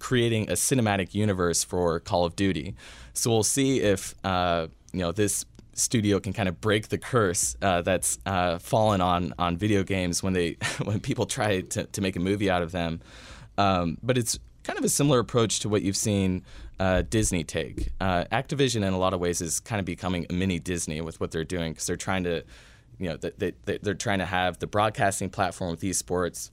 creating 0.00 0.50
a 0.50 0.54
cinematic 0.54 1.14
universe 1.14 1.62
for 1.62 2.00
Call 2.00 2.24
of 2.24 2.34
Duty. 2.34 2.74
So, 3.12 3.30
we'll 3.30 3.44
see 3.44 3.80
if 3.80 4.14
uh, 4.24 4.66
you 4.92 5.00
know 5.00 5.12
this 5.12 5.46
studio 5.74 6.18
can 6.18 6.32
kind 6.32 6.48
of 6.48 6.60
break 6.60 6.88
the 6.88 6.98
curse 6.98 7.56
uh, 7.62 7.82
that's 7.82 8.18
uh, 8.26 8.58
fallen 8.58 9.00
on 9.00 9.32
on 9.38 9.56
video 9.56 9.84
games 9.84 10.20
when 10.20 10.32
they 10.32 10.56
when 10.82 10.98
people 10.98 11.26
try 11.26 11.60
to, 11.60 11.84
to 11.84 12.00
make 12.00 12.16
a 12.16 12.20
movie 12.20 12.50
out 12.50 12.62
of 12.62 12.72
them. 12.72 13.00
Um, 13.56 13.98
but 14.02 14.18
it's 14.18 14.36
kind 14.64 14.78
of 14.78 14.84
a 14.84 14.88
similar 14.88 15.20
approach 15.20 15.60
to 15.60 15.68
what 15.68 15.82
you've 15.82 15.96
seen 15.96 16.42
uh, 16.80 17.02
Disney 17.02 17.44
take. 17.44 17.90
Uh, 18.00 18.24
Activision, 18.32 18.76
in 18.76 18.92
a 18.92 18.98
lot 18.98 19.14
of 19.14 19.20
ways, 19.20 19.40
is 19.40 19.60
kind 19.60 19.78
of 19.78 19.86
becoming 19.86 20.26
a 20.28 20.32
mini 20.32 20.58
Disney 20.58 21.00
with 21.00 21.20
what 21.20 21.30
they're 21.30 21.44
doing 21.44 21.72
because 21.72 21.86
they're 21.86 21.96
trying 21.96 22.24
to, 22.24 22.42
you 22.98 23.08
know, 23.08 23.16
they, 23.16 23.52
they, 23.64 23.78
they're 23.78 23.94
trying 23.94 24.18
to 24.18 24.26
have 24.26 24.58
the 24.58 24.66
broadcasting 24.66 25.30
platform 25.30 25.70
with 25.70 25.80
esports. 25.82 26.50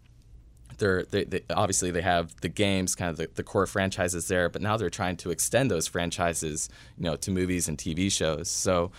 They're, 0.78 1.04
they, 1.04 1.24
they, 1.24 1.42
obviously 1.50 1.92
they 1.92 2.02
have 2.02 2.36
the 2.42 2.50
games, 2.50 2.96
kind 2.96 3.10
of 3.10 3.18
the, 3.18 3.30
the 3.34 3.44
core 3.44 3.66
franchises 3.66 4.28
there, 4.28 4.50
but 4.50 4.62
now 4.62 4.78
they're 4.78 4.90
trying 4.90 5.18
to 5.18 5.32
extend 5.32 5.72
those 5.72 5.88
franchises, 5.88 6.70
you 6.98 7.06
know, 7.06 7.16
to 7.18 7.32
movies 7.32 7.68
and 7.68 7.78
TV 7.78 8.12
shows. 8.12 8.50
So 8.50 8.92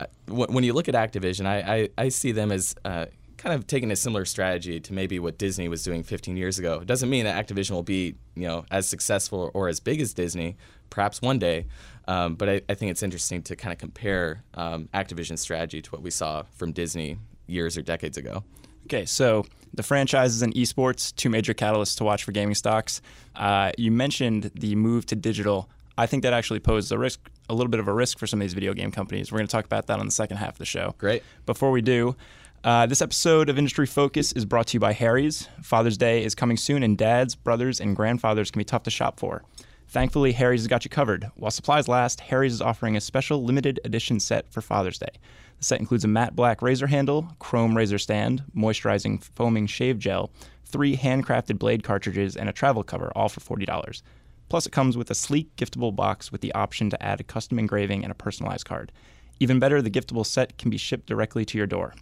uh, 0.00 0.06
when 0.26 0.64
you 0.64 0.72
look 0.72 0.88
at 0.88 0.94
Activision, 0.94 1.46
I, 1.46 1.58
I, 1.58 1.88
I 2.04 2.08
see 2.08 2.32
them 2.32 2.50
as 2.50 2.74
uh, 2.84 3.06
kind 3.44 3.54
of 3.54 3.66
taking 3.66 3.90
a 3.90 3.96
similar 3.96 4.24
strategy 4.24 4.80
to 4.80 4.94
maybe 4.94 5.18
what 5.18 5.36
Disney 5.36 5.68
was 5.68 5.84
doing 5.84 6.02
15 6.02 6.34
years 6.34 6.58
ago. 6.58 6.78
It 6.80 6.86
doesn't 6.86 7.10
mean 7.10 7.26
that 7.26 7.46
Activision 7.46 7.72
will 7.72 7.82
be, 7.82 8.14
you 8.34 8.48
know, 8.48 8.64
as 8.70 8.88
successful 8.88 9.50
or 9.52 9.68
as 9.68 9.80
big 9.80 10.00
as 10.00 10.14
Disney, 10.14 10.56
perhaps 10.88 11.20
one 11.20 11.38
day. 11.38 11.66
Um, 12.08 12.36
but 12.36 12.48
I, 12.48 12.62
I, 12.70 12.74
think 12.74 12.90
it's 12.90 13.02
interesting 13.02 13.42
to 13.42 13.54
kind 13.54 13.72
of 13.72 13.78
compare 13.78 14.42
um, 14.54 14.88
Activision's 14.94 15.42
strategy 15.42 15.82
to 15.82 15.90
what 15.90 16.00
we 16.00 16.10
saw 16.10 16.44
from 16.54 16.72
Disney 16.72 17.18
years 17.46 17.76
or 17.76 17.82
decades 17.82 18.16
ago. 18.16 18.44
Okay, 18.86 19.04
so 19.04 19.44
the 19.74 19.82
franchises 19.82 20.40
and 20.40 20.54
esports, 20.54 21.14
two 21.14 21.28
major 21.28 21.52
catalysts 21.52 21.98
to 21.98 22.04
watch 22.04 22.24
for 22.24 22.32
gaming 22.32 22.54
stocks. 22.54 23.02
Uh, 23.36 23.72
you 23.76 23.90
mentioned 23.90 24.52
the 24.54 24.74
move 24.74 25.04
to 25.06 25.16
digital. 25.16 25.68
I 25.98 26.06
think 26.06 26.22
that 26.22 26.32
actually 26.32 26.60
poses 26.60 26.92
a 26.92 26.98
risk, 26.98 27.20
a 27.50 27.54
little 27.54 27.70
bit 27.70 27.80
of 27.80 27.88
a 27.88 27.92
risk 27.92 28.18
for 28.18 28.26
some 28.26 28.40
of 28.40 28.44
these 28.44 28.54
video 28.54 28.72
game 28.72 28.90
companies. 28.90 29.30
We're 29.30 29.38
going 29.38 29.48
to 29.48 29.52
talk 29.52 29.66
about 29.66 29.86
that 29.88 29.98
on 29.98 30.06
the 30.06 30.12
second 30.12 30.38
half 30.38 30.52
of 30.52 30.58
the 30.58 30.64
show. 30.64 30.94
Great. 30.98 31.22
Before 31.46 31.70
we 31.70 31.82
do, 31.82 32.16
uh, 32.64 32.86
this 32.86 33.02
episode 33.02 33.50
of 33.50 33.58
Industry 33.58 33.84
Focus 33.84 34.32
is 34.32 34.46
brought 34.46 34.68
to 34.68 34.74
you 34.74 34.80
by 34.80 34.94
Harry's. 34.94 35.48
Father's 35.62 35.98
Day 35.98 36.24
is 36.24 36.34
coming 36.34 36.56
soon, 36.56 36.82
and 36.82 36.96
dads, 36.96 37.34
brothers, 37.34 37.78
and 37.78 37.94
grandfathers 37.94 38.50
can 38.50 38.58
be 38.58 38.64
tough 38.64 38.84
to 38.84 38.90
shop 38.90 39.20
for. 39.20 39.44
Thankfully, 39.88 40.32
Harry's 40.32 40.62
has 40.62 40.68
got 40.68 40.82
you 40.82 40.88
covered. 40.88 41.30
While 41.36 41.50
supplies 41.50 41.88
last, 41.88 42.20
Harry's 42.20 42.54
is 42.54 42.62
offering 42.62 42.96
a 42.96 43.02
special 43.02 43.44
limited 43.44 43.80
edition 43.84 44.18
set 44.18 44.50
for 44.50 44.62
Father's 44.62 44.98
Day. 44.98 45.10
The 45.58 45.64
set 45.64 45.78
includes 45.78 46.04
a 46.04 46.08
matte 46.08 46.34
black 46.34 46.62
razor 46.62 46.86
handle, 46.86 47.28
chrome 47.38 47.76
razor 47.76 47.98
stand, 47.98 48.42
moisturizing 48.56 49.22
foaming 49.22 49.66
shave 49.66 49.98
gel, 49.98 50.30
three 50.64 50.96
handcrafted 50.96 51.58
blade 51.58 51.84
cartridges, 51.84 52.34
and 52.34 52.48
a 52.48 52.52
travel 52.52 52.82
cover, 52.82 53.12
all 53.14 53.28
for 53.28 53.40
$40. 53.40 54.02
Plus, 54.48 54.64
it 54.64 54.72
comes 54.72 54.96
with 54.96 55.10
a 55.10 55.14
sleek, 55.14 55.54
giftable 55.56 55.94
box 55.94 56.32
with 56.32 56.40
the 56.40 56.54
option 56.54 56.88
to 56.88 57.02
add 57.02 57.20
a 57.20 57.24
custom 57.24 57.58
engraving 57.58 58.02
and 58.02 58.10
a 58.10 58.14
personalized 58.14 58.64
card. 58.64 58.90
Even 59.38 59.58
better, 59.58 59.82
the 59.82 59.90
giftable 59.90 60.24
set 60.24 60.56
can 60.56 60.70
be 60.70 60.78
shipped 60.78 61.06
directly 61.06 61.44
to 61.44 61.58
your 61.58 61.66
door. 61.66 61.94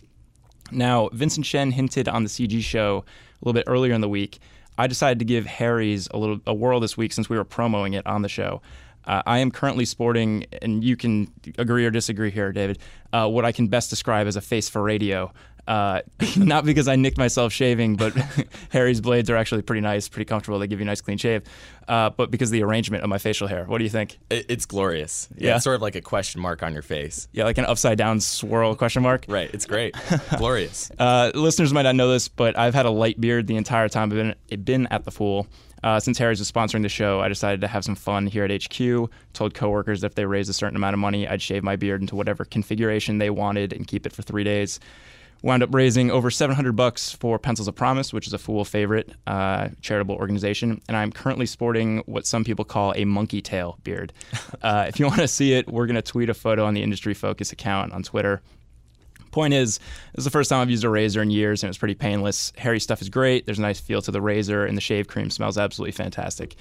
Now, 0.73 1.09
Vincent 1.13 1.47
Shen 1.47 1.71
hinted 1.71 2.09
on 2.09 2.25
the 2.25 2.29
CG 2.29 2.61
show 2.63 3.05
a 3.07 3.45
little 3.45 3.55
bit 3.55 3.65
earlier 3.67 3.93
in 3.93 4.01
the 4.01 4.09
week. 4.09 4.41
I 4.79 4.87
decided 4.87 5.19
to 5.19 5.25
give 5.25 5.47
Harry's 5.47 6.09
a 6.13 6.19
little 6.19 6.41
a 6.47 6.55
whirl 6.55 6.81
this 6.81 6.97
week 6.97 7.13
since 7.13 7.29
we 7.29 7.37
were 7.37 7.45
promoting 7.45 7.93
it 7.93 8.07
on 8.07 8.23
the 8.23 8.29
show. 8.29 8.63
Uh, 9.05 9.23
I 9.27 9.39
am 9.39 9.51
currently 9.51 9.85
sporting, 9.85 10.47
and 10.63 10.85
you 10.85 10.97
can 10.97 11.33
agree 11.59 11.85
or 11.85 11.91
disagree 11.91 12.31
here, 12.31 12.53
David, 12.53 12.79
uh, 13.13 13.29
what 13.29 13.45
I 13.45 13.53
can 13.53 13.67
best 13.67 13.91
describe 13.91 14.27
as 14.27 14.37
a 14.37 14.41
face 14.41 14.69
for 14.69 14.81
radio. 14.83 15.33
Uh, 15.67 16.03
not 16.37 16.65
because 16.65 16.89
I 16.89 16.97
nicked 16.97 17.19
myself 17.19 17.53
shaving, 17.53 17.97
but 17.97 18.15
Harry's 18.71 19.01
blades 19.01 19.31
are 19.31 19.37
actually 19.37 19.63
pretty 19.63 19.81
nice, 19.81 20.09
pretty 20.09 20.25
comfortable. 20.25 20.59
They 20.59 20.67
give 20.67 20.81
you 20.81 20.85
a 20.85 20.87
nice 20.87 21.01
clean 21.01 21.19
shave. 21.19 21.43
Uh, 21.89 22.11
but 22.11 22.31
because 22.31 22.49
of 22.49 22.53
the 22.53 22.63
arrangement 22.63 23.03
of 23.03 23.09
my 23.11 23.19
facial 23.19 23.49
hair. 23.49 23.65
What 23.65 23.79
do 23.79 23.85
you 23.85 23.91
think? 23.91 24.19
It's 24.31 24.67
glorious. 24.67 25.29
Yeah, 25.37 25.49
Yeah. 25.49 25.55
It's 25.57 25.65
sort 25.65 25.77
of 25.77 25.83
like 25.83 25.95
a 25.97 26.01
question 26.01 26.41
mark 26.41 26.63
on 26.63 26.73
your 26.73 26.83
face. 26.83 27.29
Yeah, 27.33 27.45
like 27.45 27.59
an 27.59 27.65
upside 27.67 27.99
down 27.99 28.21
swirl 28.21 28.75
question 28.75 29.03
mark. 29.03 29.25
Right. 29.29 29.51
It's 29.53 29.67
great. 29.67 29.95
glorious. 30.39 30.91
Uh, 30.99 31.33
listeners 31.35 31.73
might 31.73 31.83
not 31.83 31.97
know 31.97 32.11
this, 32.11 32.29
but 32.29 32.57
I've 32.59 32.75
had 32.75 32.87
a 32.87 32.91
light 32.91 33.21
beard 33.21 33.47
the 33.47 33.57
entire 33.57 33.89
time 33.89 34.11
I've 34.13 34.37
been, 34.49 34.65
been 34.65 34.87
at 34.89 35.05
the 35.05 35.11
Fool. 35.11 35.47
Uh, 35.85 35.99
since 35.99 36.17
Harry's 36.19 36.39
was 36.39 36.51
sponsoring 36.51 36.83
the 36.83 36.89
show, 36.89 37.21
I 37.21 37.29
decided 37.29 37.61
to 37.63 37.67
have 37.67 37.85
some 37.85 37.97
fun 37.97 38.29
here 38.29 38.45
at 38.45 38.51
HQ. 38.53 39.11
Told 39.33 39.55
coworkers 39.55 40.03
that 40.03 40.13
if 40.13 40.15
they 40.15 40.25
raised 40.25 40.49
a 40.49 40.53
certain 40.53 40.77
amount 40.77 40.95
of 40.95 41.01
money, 41.01 41.27
I'd 41.27 41.43
shave 41.43 41.65
my 41.65 41.75
beard 41.75 42.01
into 42.01 42.15
whatever 42.15 42.45
configuration 42.45 43.19
they 43.19 43.31
wanted 43.31 43.73
and 43.73 43.87
keep 43.87 44.07
it 44.07 44.13
for 44.13 44.23
three 44.23 44.45
days. 44.45 44.79
Wound 45.43 45.65
up 45.65 45.75
raising 45.75 46.11
over 46.11 46.31
700 46.31 46.77
bucks 46.77 47.11
for 47.11 47.37
Pencils 47.37 47.67
of 47.67 47.75
Promise, 47.75 48.13
which 48.13 48.29
is 48.29 48.33
a 48.33 48.39
Fool 48.39 48.65
favorite 48.65 49.11
uh, 49.27 49.71
charitable 49.81 50.15
organization, 50.15 50.81
and 50.87 50.97
I'm 50.97 51.11
currently 51.11 51.47
sporting 51.47 51.99
what 52.07 52.27
some 52.27 52.45
people 52.45 52.65
call 52.65 52.93
a 52.97 53.05
monkey 53.05 53.43
tail 53.43 53.79
beard. 53.85 54.13
Uh, 54.63 54.85
if 54.87 55.01
you 55.01 55.07
want 55.07 55.19
to 55.19 55.27
see 55.27 55.55
it, 55.55 55.69
we're 55.69 55.87
going 55.87 55.97
to 55.97 56.03
tweet 56.03 56.31
a 56.31 56.35
photo 56.35 56.65
on 56.65 56.73
the 56.73 56.83
Industry 56.85 57.15
Focus 57.15 57.51
account 57.51 57.93
on 57.93 58.05
Twitter. 58.05 58.41
Point 59.33 59.55
is, 59.55 59.79
this 60.13 60.19
is 60.19 60.25
the 60.25 60.31
first 60.31 60.51
time 60.51 60.61
I've 60.61 60.71
used 60.71 60.85
a 60.85 60.89
razor 60.89 61.21
in 61.21 61.31
years, 61.31 61.63
and 61.63 61.69
it 61.69 61.71
was 61.71 61.79
pretty 61.79 61.95
painless. 61.95 62.53
Harry 62.57 62.79
stuff 62.79 63.03
is 63.03 63.09
great. 63.09 63.45
There's 63.45 63.59
a 63.59 63.63
nice 63.63 63.81
feel 63.81 64.01
to 64.03 64.13
the 64.13 64.21
razor, 64.21 64.65
and 64.65 64.77
the 64.77 64.81
shave 64.81 65.09
cream 65.09 65.31
smells 65.31 65.59
absolutely 65.59 65.93
fantastic. 65.93 66.55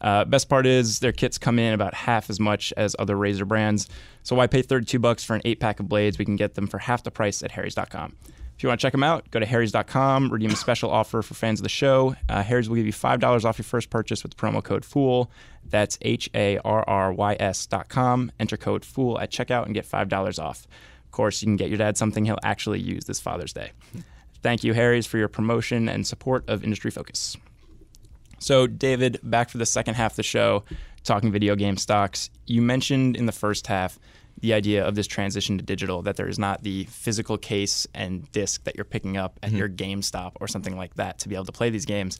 Uh, 0.00 0.24
best 0.24 0.48
part 0.48 0.66
is 0.66 1.00
their 1.00 1.12
kits 1.12 1.38
come 1.38 1.58
in 1.58 1.74
about 1.74 1.94
half 1.94 2.30
as 2.30 2.38
much 2.38 2.72
as 2.76 2.94
other 2.98 3.16
razor 3.16 3.44
brands. 3.44 3.88
So 4.22 4.36
why 4.36 4.46
pay 4.46 4.62
32 4.62 4.98
bucks 4.98 5.24
for 5.24 5.34
an 5.34 5.42
eight 5.44 5.60
pack 5.60 5.80
of 5.80 5.88
blades? 5.88 6.18
We 6.18 6.24
can 6.24 6.36
get 6.36 6.54
them 6.54 6.66
for 6.66 6.78
half 6.78 7.02
the 7.02 7.10
price 7.10 7.42
at 7.42 7.50
Harry's.com. 7.52 8.16
If 8.58 8.64
you 8.64 8.68
want 8.68 8.80
to 8.80 8.86
check 8.86 8.92
them 8.92 9.04
out, 9.04 9.30
go 9.30 9.38
to 9.38 9.46
Harry's.com, 9.46 10.32
redeem 10.32 10.50
a 10.50 10.56
special 10.56 10.90
offer 10.90 11.22
for 11.22 11.34
fans 11.34 11.60
of 11.60 11.62
the 11.62 11.68
show. 11.68 12.16
Uh, 12.28 12.42
Harry's 12.42 12.68
will 12.68 12.74
give 12.74 12.86
you 12.86 12.92
$5 12.92 13.44
off 13.44 13.56
your 13.56 13.64
first 13.64 13.88
purchase 13.88 14.24
with 14.24 14.34
the 14.34 14.36
promo 14.36 14.62
code 14.62 14.84
FOOL. 14.84 15.30
That's 15.64 15.96
H 16.02 16.28
A 16.34 16.58
R 16.64 16.82
R 16.88 17.12
Y 17.12 17.36
S.com. 17.38 18.32
Enter 18.40 18.56
code 18.56 18.84
FOOL 18.84 19.20
at 19.20 19.30
checkout 19.30 19.66
and 19.66 19.74
get 19.74 19.88
$5 19.88 20.42
off. 20.42 20.66
Of 21.04 21.12
course, 21.12 21.40
you 21.40 21.46
can 21.46 21.54
get 21.54 21.68
your 21.68 21.78
dad 21.78 21.96
something 21.96 22.24
he'll 22.24 22.38
actually 22.42 22.80
use 22.80 23.04
this 23.04 23.20
Father's 23.20 23.52
Day. 23.52 23.70
Thank 24.42 24.64
you, 24.64 24.72
Harry's, 24.72 25.06
for 25.06 25.18
your 25.18 25.28
promotion 25.28 25.88
and 25.88 26.04
support 26.04 26.48
of 26.48 26.64
Industry 26.64 26.90
Focus. 26.90 27.36
So, 28.38 28.66
David, 28.66 29.18
back 29.22 29.50
for 29.50 29.58
the 29.58 29.66
second 29.66 29.94
half 29.94 30.12
of 30.12 30.16
the 30.16 30.22
show, 30.22 30.64
talking 31.04 31.32
video 31.32 31.56
game 31.56 31.76
stocks. 31.76 32.30
You 32.46 32.62
mentioned 32.62 33.16
in 33.16 33.26
the 33.26 33.32
first 33.32 33.66
half 33.66 33.98
the 34.40 34.54
idea 34.54 34.86
of 34.86 34.94
this 34.94 35.06
transition 35.06 35.58
to 35.58 35.64
digital, 35.64 36.02
that 36.02 36.16
there 36.16 36.28
is 36.28 36.38
not 36.38 36.62
the 36.62 36.84
physical 36.84 37.36
case 37.36 37.86
and 37.94 38.30
disc 38.30 38.62
that 38.64 38.76
you're 38.76 38.84
picking 38.84 39.16
up 39.16 39.38
at 39.42 39.50
your 39.50 39.68
GameStop 39.68 40.32
or 40.40 40.46
something 40.46 40.76
like 40.76 40.94
that 40.94 41.18
to 41.18 41.28
be 41.28 41.34
able 41.34 41.46
to 41.46 41.52
play 41.52 41.70
these 41.70 41.86
games. 41.86 42.18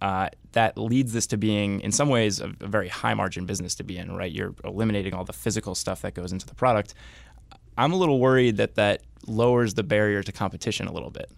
Uh, 0.00 0.28
that 0.50 0.76
leads 0.76 1.12
this 1.12 1.28
to 1.28 1.36
being, 1.36 1.80
in 1.82 1.92
some 1.92 2.08
ways, 2.08 2.40
a, 2.40 2.52
a 2.60 2.66
very 2.66 2.88
high 2.88 3.14
margin 3.14 3.46
business 3.46 3.76
to 3.76 3.84
be 3.84 3.96
in, 3.96 4.10
right? 4.16 4.32
You're 4.32 4.54
eliminating 4.64 5.14
all 5.14 5.24
the 5.24 5.32
physical 5.32 5.76
stuff 5.76 6.02
that 6.02 6.14
goes 6.14 6.32
into 6.32 6.44
the 6.44 6.56
product. 6.56 6.94
I'm 7.78 7.92
a 7.92 7.96
little 7.96 8.18
worried 8.18 8.56
that 8.56 8.74
that 8.74 9.02
lowers 9.28 9.74
the 9.74 9.84
barrier 9.84 10.24
to 10.24 10.32
competition 10.32 10.88
a 10.88 10.92
little 10.92 11.10
bit. 11.10 11.30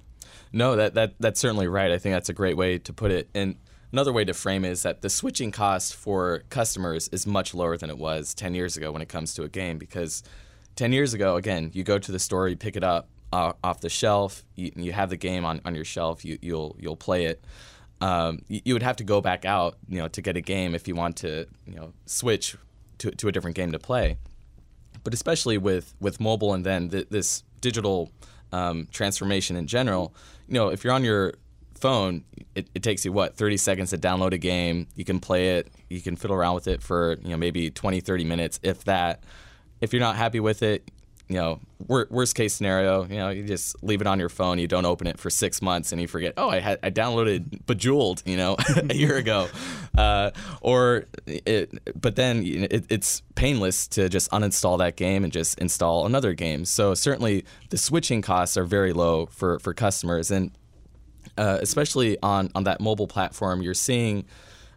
No, 0.51 0.77
that, 0.77 0.95
that 0.95 1.15
that's 1.21 1.41
certainly 1.41 1.69
right. 1.69 1.91
I 1.91 1.99
think 1.99 2.15
that's 2.15 2.31
a 2.31 2.33
great 2.33 2.57
way 2.57 2.79
to 2.79 2.93
put 2.95 3.11
it. 3.11 3.29
And 3.35 3.57
another 3.95 4.13
way 4.13 4.25
to 4.25 4.35
frame 4.35 4.65
it 4.65 4.73
is 4.73 4.83
that 4.83 5.03
the 5.03 5.09
switching 5.09 5.53
cost 5.53 5.95
for 5.95 6.43
customers 6.51 7.07
is 7.13 7.29
much 7.29 7.55
lower 7.55 7.77
than 7.77 7.91
it 7.91 7.97
was 7.97 8.35
10 8.35 8.53
years 8.53 8.77
ago 8.77 8.91
when 8.91 9.01
it 9.01 9.09
comes 9.09 9.35
to 9.35 9.45
a 9.45 9.49
game 9.49 9.79
because 9.79 10.25
10 10.75 10.93
years 10.93 11.15
ago, 11.15 11.37
again, 11.37 11.71
you 11.73 11.85
go 11.85 11.97
to 11.97 12.11
the 12.11 12.19
store, 12.19 12.49
you 12.49 12.57
pick 12.57 12.75
it 12.75 12.83
up 12.83 13.09
uh, 13.33 13.53
off 13.63 13.81
the 13.81 13.89
shelf, 13.89 14.43
you, 14.57 14.73
you 14.75 14.91
have 14.91 15.11
the 15.11 15.17
game 15.17 15.45
on, 15.45 15.61
on 15.65 15.77
your 15.77 15.85
shelf, 15.85 16.25
you, 16.25 16.37
you'll 16.43 16.75
you'll 16.81 16.97
play 16.97 17.27
it. 17.27 17.45
Um, 18.01 18.41
you, 18.49 18.63
you 18.65 18.75
would 18.75 18.83
have 18.83 18.97
to 18.97 19.05
go 19.05 19.21
back 19.21 19.45
out, 19.45 19.77
you 19.89 20.01
know, 20.01 20.09
to 20.09 20.21
get 20.21 20.37
a 20.37 20.41
game 20.41 20.75
if 20.75 20.89
you 20.89 20.97
want 20.97 21.17
to, 21.19 21.47
you 21.65 21.77
know, 21.77 21.93
switch 22.05 22.57
to, 22.99 23.13
to 23.13 23.29
a 23.29 23.33
different 23.33 23.55
game 23.55 23.71
to 23.71 23.79
play 23.79 24.19
but 25.05 25.15
especially 25.15 25.59
with 25.59 25.95
with 26.01 26.19
mobile 26.19 26.55
and 26.55 26.65
then 26.67 26.89
th- 26.89 27.09
this 27.11 27.45
digital 27.61 28.11
um, 28.53 28.89
transformation 28.91 29.57
in 29.57 29.67
general, 29.67 30.15
you 30.49 30.55
know, 30.55 30.69
if 30.69 30.83
you're 30.83 30.93
on 30.93 31.05
your 31.05 31.35
phone, 31.85 32.25
it, 32.55 32.67
it 32.75 32.83
takes 32.83 33.05
you 33.05 33.13
what 33.13 33.37
30 33.37 33.59
seconds 33.59 33.91
to 33.91 33.99
download 33.99 34.33
a 34.33 34.39
game. 34.39 34.87
You 34.95 35.05
can 35.05 35.21
play 35.21 35.59
it, 35.59 35.71
you 35.91 36.01
can 36.01 36.17
fiddle 36.17 36.35
around 36.35 36.55
with 36.55 36.67
it 36.67 36.81
for 36.81 37.19
you 37.23 37.29
know 37.29 37.37
maybe 37.37 37.71
20, 37.71 38.01
30 38.01 38.25
minutes, 38.25 38.59
if 38.63 38.85
that. 38.85 39.23
If 39.83 39.93
you're 39.93 40.01
not 40.01 40.17
happy 40.17 40.41
with 40.41 40.63
it, 40.63 40.91
you 41.29 41.37
know, 41.37 41.61
wor- 41.87 42.07
worst 42.09 42.37
case 42.37 42.55
scenario, 42.55 43.05
you 43.05 43.17
know, 43.17 43.29
you 43.29 43.45
just 43.45 43.83
leave 43.83 44.01
it 44.01 44.07
on 44.07 44.19
your 44.19 44.31
phone. 44.31 44.59
You 44.59 44.67
don't 44.67 44.87
open 44.87 45.07
it 45.07 45.19
for 45.19 45.29
six 45.29 45.61
months, 45.61 45.93
and 45.93 46.01
you 46.01 46.09
forget. 46.09 46.33
Oh, 46.39 46.49
I 46.49 46.61
had 46.61 46.79
I 46.83 46.91
downloaded 46.91 47.67
Bejeweled, 47.67 48.23
you 48.25 48.39
know, 48.39 48.57
a 48.89 48.95
year 48.95 49.17
ago, 49.17 49.49
uh, 49.99 50.31
or 50.63 51.05
it. 51.27 52.01
But 52.01 52.17
then 52.17 52.45
it, 52.47 52.87
it's 52.89 53.21
painless 53.35 53.89
to 53.89 54.09
just 54.09 54.31
uninstall 54.31 54.79
that 54.79 54.97
game 54.97 55.23
and 55.23 55.33
just 55.33 55.59
install 55.59 56.07
another 56.07 56.33
game. 56.33 56.65
So 56.65 56.95
certainly 56.95 57.45
the 57.69 57.77
switching 57.77 58.23
costs 58.23 58.57
are 58.57 58.65
very 58.65 58.95
low 58.95 59.27
for 59.27 59.59
for 59.59 59.75
customers, 59.75 60.31
and 60.31 60.51
uh, 61.39 61.59
especially 61.61 62.19
on 62.23 62.51
on 62.55 62.65
that 62.65 62.81
mobile 62.81 63.07
platform, 63.07 63.63
you're 63.63 63.75
seeing 63.75 64.25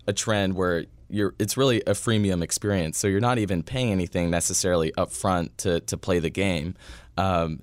a 0.08 0.14
trend 0.14 0.56
where 0.56 0.86
you're 1.10 1.34
it's 1.40 1.58
really 1.58 1.82
a 1.82 1.92
freemium 1.92 2.42
experience. 2.44 2.98
So 2.98 3.08
you're 3.08 3.20
not 3.20 3.38
even 3.38 3.64
paying 3.64 3.92
anything 3.92 4.30
necessarily 4.30 4.92
upfront 4.94 5.50
to 5.58 5.80
to 5.82 5.98
play 5.98 6.20
the 6.20 6.30
game. 6.30 6.76
Um, 7.18 7.62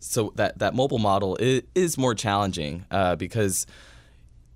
so 0.00 0.32
that 0.36 0.58
that 0.58 0.74
mobile 0.74 0.98
model 0.98 1.36
is, 1.36 1.62
is 1.74 1.96
more 1.96 2.14
challenging 2.14 2.84
uh, 2.90 3.16
because 3.16 3.66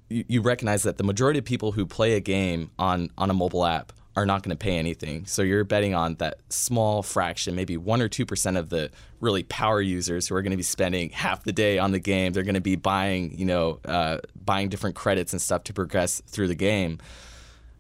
you, 0.09 0.25
you 0.29 0.43
recognize 0.43 0.83
that 0.83 0.99
the 0.99 1.05
majority 1.05 1.39
of 1.39 1.45
people 1.45 1.73
who 1.73 1.87
play 1.87 2.15
a 2.15 2.21
game 2.21 2.71
on 2.79 3.11
on 3.17 3.31
a 3.31 3.35
mobile 3.35 3.65
app 3.65 3.93
are 4.17 4.27
not 4.27 4.43
going 4.43 4.51
to 4.51 4.57
pay 4.57 4.77
anything. 4.77 5.27
So 5.27 5.43
you're 5.43 5.65
betting 5.65 5.95
on 5.95 6.17
that 6.17 6.39
small 6.49 7.03
fraction, 7.03 7.55
maybe 7.55 7.77
one 7.77 8.03
or 8.03 8.09
two 8.09 8.27
percent 8.27 8.57
of 8.57 8.69
the 8.69 8.91
really 9.21 9.45
power 9.45 9.81
users 9.81 10.27
who 10.27 10.35
are 10.35 10.43
going 10.43 10.51
to 10.51 10.57
be 10.57 10.63
spending 10.63 11.11
half 11.11 11.45
the 11.45 11.53
day 11.53 11.79
on 11.79 11.93
the 11.93 12.01
game. 12.01 12.33
They're 12.33 12.43
going 12.43 12.55
to 12.55 12.61
be 12.61 12.77
buying, 12.77 13.39
you 13.39 13.45
know, 13.45 13.79
uh, 13.85 14.19
buying 14.45 14.69
different 14.71 14.97
credits 14.97 15.33
and 15.33 15.41
stuff 15.41 15.65
to 15.65 15.73
progress 15.73 16.21
through 16.27 16.49
the 16.49 16.57
game. 16.57 16.99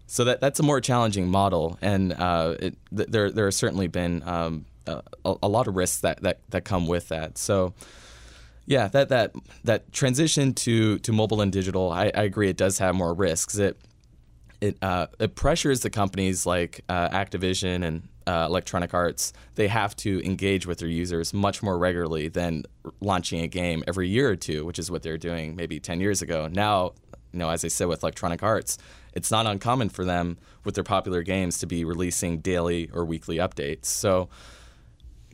So 0.06 0.24
that 0.24 0.40
that's 0.40 0.60
a 0.60 0.62
more 0.62 0.80
challenging 0.80 1.28
model, 1.28 1.76
and 1.82 2.12
uh, 2.12 2.54
it, 2.60 2.76
th- 2.96 3.08
there 3.08 3.30
there 3.30 3.46
have 3.46 3.54
certainly 3.54 3.88
been 3.88 4.22
um, 4.24 4.64
a, 4.86 5.02
a 5.24 5.48
lot 5.48 5.68
of 5.68 5.76
risks 5.76 6.00
that, 6.00 6.22
that 6.22 6.40
that 6.50 6.64
come 6.64 6.86
with 6.86 7.08
that. 7.08 7.38
So. 7.38 7.74
Yeah, 8.70 8.88
that 8.88 9.08
that 9.08 9.32
that 9.64 9.90
transition 9.94 10.52
to 10.52 10.98
to 10.98 11.10
mobile 11.10 11.40
and 11.40 11.50
digital, 11.50 11.90
I, 11.90 12.12
I 12.14 12.24
agree. 12.24 12.50
It 12.50 12.58
does 12.58 12.76
have 12.80 12.94
more 12.94 13.14
risks. 13.14 13.56
It 13.56 13.78
it 14.60 14.76
uh, 14.82 15.06
it 15.18 15.34
pressures 15.34 15.80
the 15.80 15.90
companies 15.90 16.46
like 16.46 16.84
uh, 16.88 17.08
Activision 17.10 17.84
and 17.84 18.08
uh, 18.26 18.46
Electronic 18.48 18.92
Arts. 18.94 19.32
They 19.54 19.68
have 19.68 19.94
to 19.96 20.20
engage 20.24 20.66
with 20.66 20.78
their 20.78 20.88
users 20.88 21.32
much 21.32 21.62
more 21.62 21.78
regularly 21.78 22.28
than 22.28 22.64
launching 23.00 23.40
a 23.40 23.48
game 23.48 23.84
every 23.86 24.08
year 24.08 24.30
or 24.30 24.36
two, 24.36 24.64
which 24.64 24.78
is 24.78 24.90
what 24.90 25.02
they're 25.02 25.18
doing 25.18 25.56
maybe 25.56 25.80
ten 25.80 26.00
years 26.00 26.22
ago. 26.22 26.48
Now, 26.48 26.92
you 27.32 27.38
know, 27.38 27.50
as 27.50 27.64
I 27.64 27.68
said 27.68 27.88
with 27.88 28.02
Electronic 28.02 28.42
Arts, 28.42 28.78
it's 29.12 29.30
not 29.30 29.46
uncommon 29.46 29.88
for 29.88 30.04
them 30.04 30.38
with 30.64 30.74
their 30.74 30.84
popular 30.84 31.22
games 31.22 31.58
to 31.58 31.66
be 31.66 31.84
releasing 31.84 32.38
daily 32.38 32.90
or 32.92 33.04
weekly 33.04 33.36
updates. 33.36 33.86
So 33.86 34.28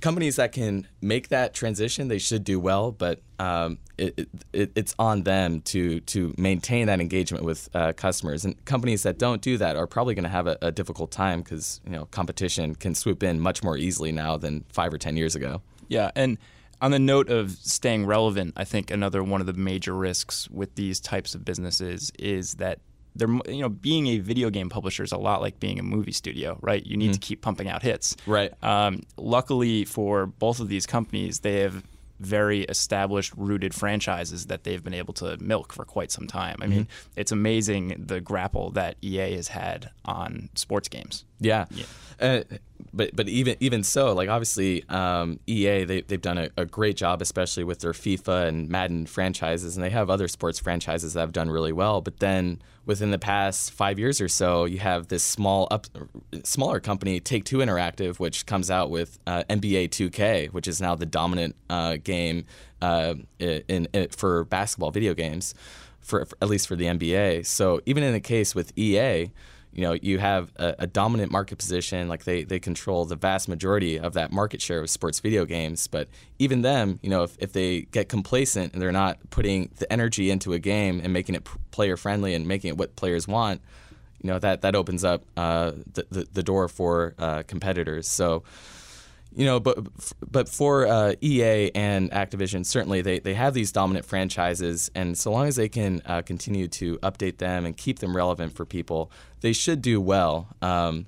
companies 0.00 0.36
that 0.36 0.52
can 0.52 0.86
make 1.00 1.28
that 1.28 1.54
transition, 1.54 2.08
they 2.08 2.18
should 2.18 2.44
do 2.44 2.58
well, 2.60 2.92
but 2.92 3.22
um, 3.38 3.78
it, 3.98 4.28
it, 4.52 4.72
it's 4.74 4.94
on 4.98 5.22
them 5.22 5.60
to 5.62 6.00
to 6.00 6.34
maintain 6.36 6.86
that 6.86 7.00
engagement 7.00 7.44
with 7.44 7.68
uh, 7.74 7.92
customers. 7.92 8.44
And 8.44 8.62
companies 8.64 9.02
that 9.04 9.18
don't 9.18 9.40
do 9.40 9.56
that 9.58 9.76
are 9.76 9.86
probably 9.86 10.14
going 10.14 10.24
to 10.24 10.30
have 10.30 10.46
a, 10.46 10.58
a 10.62 10.72
difficult 10.72 11.10
time 11.10 11.42
because 11.42 11.80
you 11.84 11.92
know 11.92 12.06
competition 12.06 12.74
can 12.74 12.94
swoop 12.94 13.22
in 13.22 13.40
much 13.40 13.62
more 13.62 13.76
easily 13.76 14.12
now 14.12 14.36
than 14.36 14.64
five 14.68 14.92
or 14.92 14.98
ten 14.98 15.16
years 15.16 15.34
ago. 15.34 15.62
Yeah, 15.88 16.10
and 16.14 16.38
on 16.80 16.90
the 16.90 16.98
note 16.98 17.30
of 17.30 17.52
staying 17.52 18.06
relevant, 18.06 18.54
I 18.56 18.64
think 18.64 18.90
another 18.90 19.22
one 19.22 19.40
of 19.40 19.46
the 19.46 19.52
major 19.54 19.94
risks 19.94 20.50
with 20.50 20.74
these 20.74 21.00
types 21.00 21.34
of 21.34 21.44
businesses 21.44 22.12
is 22.18 22.54
that 22.54 22.80
they're 23.16 23.28
you 23.46 23.62
know 23.62 23.68
being 23.68 24.06
a 24.08 24.18
video 24.18 24.50
game 24.50 24.68
publisher 24.68 25.02
is 25.02 25.12
a 25.12 25.18
lot 25.18 25.40
like 25.40 25.60
being 25.60 25.78
a 25.78 25.82
movie 25.82 26.12
studio, 26.12 26.58
right? 26.60 26.84
You 26.84 26.96
need 26.96 27.12
to 27.12 27.18
keep 27.18 27.42
pumping 27.42 27.68
out 27.68 27.82
hits. 27.82 28.16
Right. 28.26 28.52
Um, 28.62 29.02
luckily 29.16 29.84
for 29.84 30.26
both 30.26 30.60
of 30.60 30.68
these 30.68 30.86
companies, 30.86 31.40
they 31.40 31.60
have 31.60 31.82
very 32.20 32.62
established, 32.62 33.32
rooted 33.36 33.74
franchises 33.74 34.46
that 34.46 34.64
they've 34.64 34.82
been 34.82 34.94
able 34.94 35.12
to 35.14 35.36
milk 35.38 35.72
for 35.72 35.84
quite 35.84 36.10
some 36.10 36.26
time. 36.26 36.56
I 36.62 36.66
mean, 36.66 36.88
it's 37.16 37.32
amazing 37.32 38.04
the 38.06 38.20
grapple 38.20 38.70
that 38.70 38.96
EA 39.02 39.34
has 39.34 39.48
had 39.48 39.90
on 40.04 40.48
sports 40.54 40.88
games. 40.88 41.24
Yeah. 41.40 41.66
Uh, 42.20 42.40
but 42.92 43.14
but 43.14 43.28
even 43.28 43.56
even 43.60 43.82
so, 43.82 44.12
like 44.12 44.28
obviously 44.28 44.84
um, 44.88 45.40
EA 45.46 45.84
they 45.84 46.00
they've 46.02 46.20
done 46.20 46.38
a, 46.38 46.48
a 46.56 46.64
great 46.64 46.96
job, 46.96 47.20
especially 47.20 47.64
with 47.64 47.80
their 47.80 47.92
FIFA 47.92 48.48
and 48.48 48.68
Madden 48.68 49.06
franchises, 49.06 49.76
and 49.76 49.84
they 49.84 49.90
have 49.90 50.10
other 50.10 50.28
sports 50.28 50.58
franchises 50.58 51.14
that 51.14 51.20
have 51.20 51.32
done 51.32 51.50
really 51.50 51.72
well. 51.72 52.00
But 52.00 52.20
then 52.20 52.62
within 52.86 53.10
the 53.10 53.18
past 53.18 53.72
five 53.72 53.98
years 53.98 54.20
or 54.20 54.28
so, 54.28 54.64
you 54.64 54.78
have 54.78 55.08
this 55.08 55.22
small 55.24 55.66
up 55.70 55.86
smaller 56.44 56.78
company, 56.78 57.18
Take 57.18 57.44
Two 57.44 57.58
Interactive, 57.58 58.20
which 58.20 58.46
comes 58.46 58.70
out 58.70 58.90
with 58.90 59.18
uh, 59.26 59.42
NBA 59.50 59.88
2K, 59.88 60.52
which 60.52 60.68
is 60.68 60.80
now 60.80 60.94
the 60.94 61.06
dominant 61.06 61.56
uh, 61.68 61.96
game 62.02 62.44
uh, 62.80 63.14
in, 63.38 63.88
in 63.92 64.08
for 64.10 64.44
basketball 64.44 64.92
video 64.92 65.14
games, 65.14 65.54
for, 66.00 66.24
for 66.26 66.36
at 66.40 66.48
least 66.48 66.68
for 66.68 66.76
the 66.76 66.84
NBA. 66.84 67.46
So 67.46 67.80
even 67.86 68.02
in 68.02 68.12
the 68.12 68.20
case 68.20 68.54
with 68.54 68.76
EA 68.78 69.30
you 69.74 69.82
know 69.82 69.92
you 69.92 70.18
have 70.18 70.52
a, 70.56 70.74
a, 70.80 70.86
dominant 70.86 71.32
market 71.32 71.58
position 71.58 72.08
like 72.08 72.24
they, 72.24 72.44
they 72.44 72.58
control 72.58 73.04
the 73.04 73.16
vast 73.16 73.48
majority 73.48 73.98
of 73.98 74.14
that 74.14 74.32
market 74.32 74.62
share 74.62 74.80
of 74.80 74.88
sports 74.88 75.20
video 75.20 75.44
games. 75.44 75.86
But 75.86 76.08
even 76.38 76.62
them 76.62 77.00
you 77.02 77.10
know 77.10 77.24
if, 77.24 77.36
if 77.38 77.52
they 77.52 77.82
get 77.82 78.08
complacent 78.08 78.72
and 78.72 78.80
they're 78.80 78.92
not 78.92 79.18
putting 79.30 79.70
the 79.76 79.92
energy 79.92 80.30
into 80.30 80.52
a 80.52 80.58
game 80.58 81.00
and 81.02 81.12
making 81.12 81.34
it 81.34 81.44
player 81.70 81.96
friendly 81.96 82.34
and 82.34 82.46
making 82.46 82.68
it 82.68 82.76
what 82.76 82.96
players 82.96 83.26
want 83.26 83.60
you 84.24 84.30
know 84.30 84.38
that 84.38 84.62
that 84.62 84.74
opens 84.74 85.04
up 85.04 85.22
uh, 85.36 85.72
the, 85.92 86.06
the, 86.10 86.28
the 86.32 86.42
door 86.42 86.66
for 86.66 87.14
uh, 87.18 87.42
competitors. 87.46 88.08
So 88.08 88.42
you 89.36 89.44
know, 89.44 89.58
but 89.60 89.78
but 90.30 90.48
for 90.48 90.86
uh, 90.86 91.14
EA 91.20 91.70
and 91.74 92.10
Activision, 92.10 92.64
certainly 92.64 93.02
they, 93.02 93.18
they 93.18 93.34
have 93.34 93.54
these 93.54 93.72
dominant 93.72 94.06
franchises, 94.06 94.90
and 94.94 95.16
so 95.18 95.32
long 95.32 95.48
as 95.48 95.56
they 95.56 95.68
can 95.68 96.02
uh, 96.06 96.22
continue 96.22 96.68
to 96.68 96.98
update 96.98 97.38
them 97.38 97.66
and 97.66 97.76
keep 97.76 97.98
them 97.98 98.16
relevant 98.16 98.54
for 98.54 98.64
people, 98.64 99.10
they 99.40 99.52
should 99.52 99.82
do 99.82 100.00
well. 100.00 100.48
Um, 100.62 101.06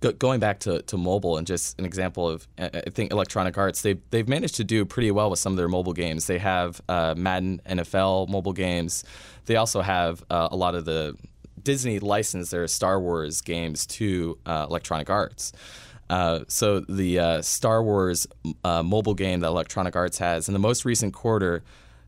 go, 0.00 0.12
going 0.12 0.40
back 0.40 0.60
to, 0.60 0.82
to 0.82 0.96
mobile 0.96 1.36
and 1.36 1.46
just 1.46 1.78
an 1.78 1.84
example 1.84 2.28
of 2.28 2.46
I 2.58 2.68
think 2.92 3.12
Electronic 3.12 3.56
Arts, 3.56 3.82
they've 3.82 4.00
they've 4.10 4.28
managed 4.28 4.56
to 4.56 4.64
do 4.64 4.84
pretty 4.84 5.10
well 5.10 5.30
with 5.30 5.38
some 5.38 5.52
of 5.52 5.56
their 5.56 5.68
mobile 5.68 5.94
games. 5.94 6.26
They 6.26 6.38
have 6.38 6.80
uh, 6.88 7.14
Madden 7.16 7.60
NFL 7.66 8.28
mobile 8.28 8.52
games. 8.52 9.04
They 9.46 9.56
also 9.56 9.80
have 9.80 10.22
uh, 10.30 10.48
a 10.50 10.56
lot 10.56 10.74
of 10.74 10.84
the 10.84 11.16
Disney 11.62 11.98
licensed 11.98 12.50
their 12.50 12.66
Star 12.66 13.00
Wars 13.00 13.40
games 13.40 13.86
to 13.86 14.38
uh, 14.46 14.66
Electronic 14.68 15.10
Arts. 15.10 15.52
Uh, 16.10 16.40
so 16.48 16.80
the 16.80 17.18
uh, 17.18 17.42
Star 17.42 17.82
Wars 17.82 18.26
uh, 18.64 18.82
mobile 18.82 19.14
game 19.14 19.40
that 19.40 19.48
Electronic 19.48 19.94
Arts 19.96 20.18
has 20.18 20.48
in 20.48 20.54
the 20.54 20.58
most 20.60 20.84
recent 20.84 21.12
quarter, 21.14 21.62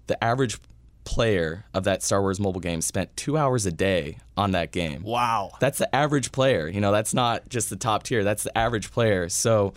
the 0.06 0.22
average 0.22 0.58
player 1.04 1.64
of 1.74 1.84
that 1.84 2.02
Star 2.02 2.20
Wars 2.20 2.40
mobile 2.40 2.60
game 2.60 2.80
spent 2.80 3.14
two 3.16 3.36
hours 3.36 3.66
a 3.66 3.72
day 3.72 4.18
on 4.36 4.52
that 4.52 4.72
game. 4.72 5.02
Wow, 5.02 5.52
that's 5.60 5.78
the 5.78 5.94
average 5.94 6.32
player. 6.32 6.68
You 6.68 6.80
know, 6.80 6.92
that's 6.92 7.14
not 7.14 7.48
just 7.48 7.70
the 7.70 7.76
top 7.76 8.02
tier. 8.04 8.24
That's 8.24 8.42
the 8.42 8.56
average 8.56 8.90
player. 8.90 9.28
So. 9.28 9.74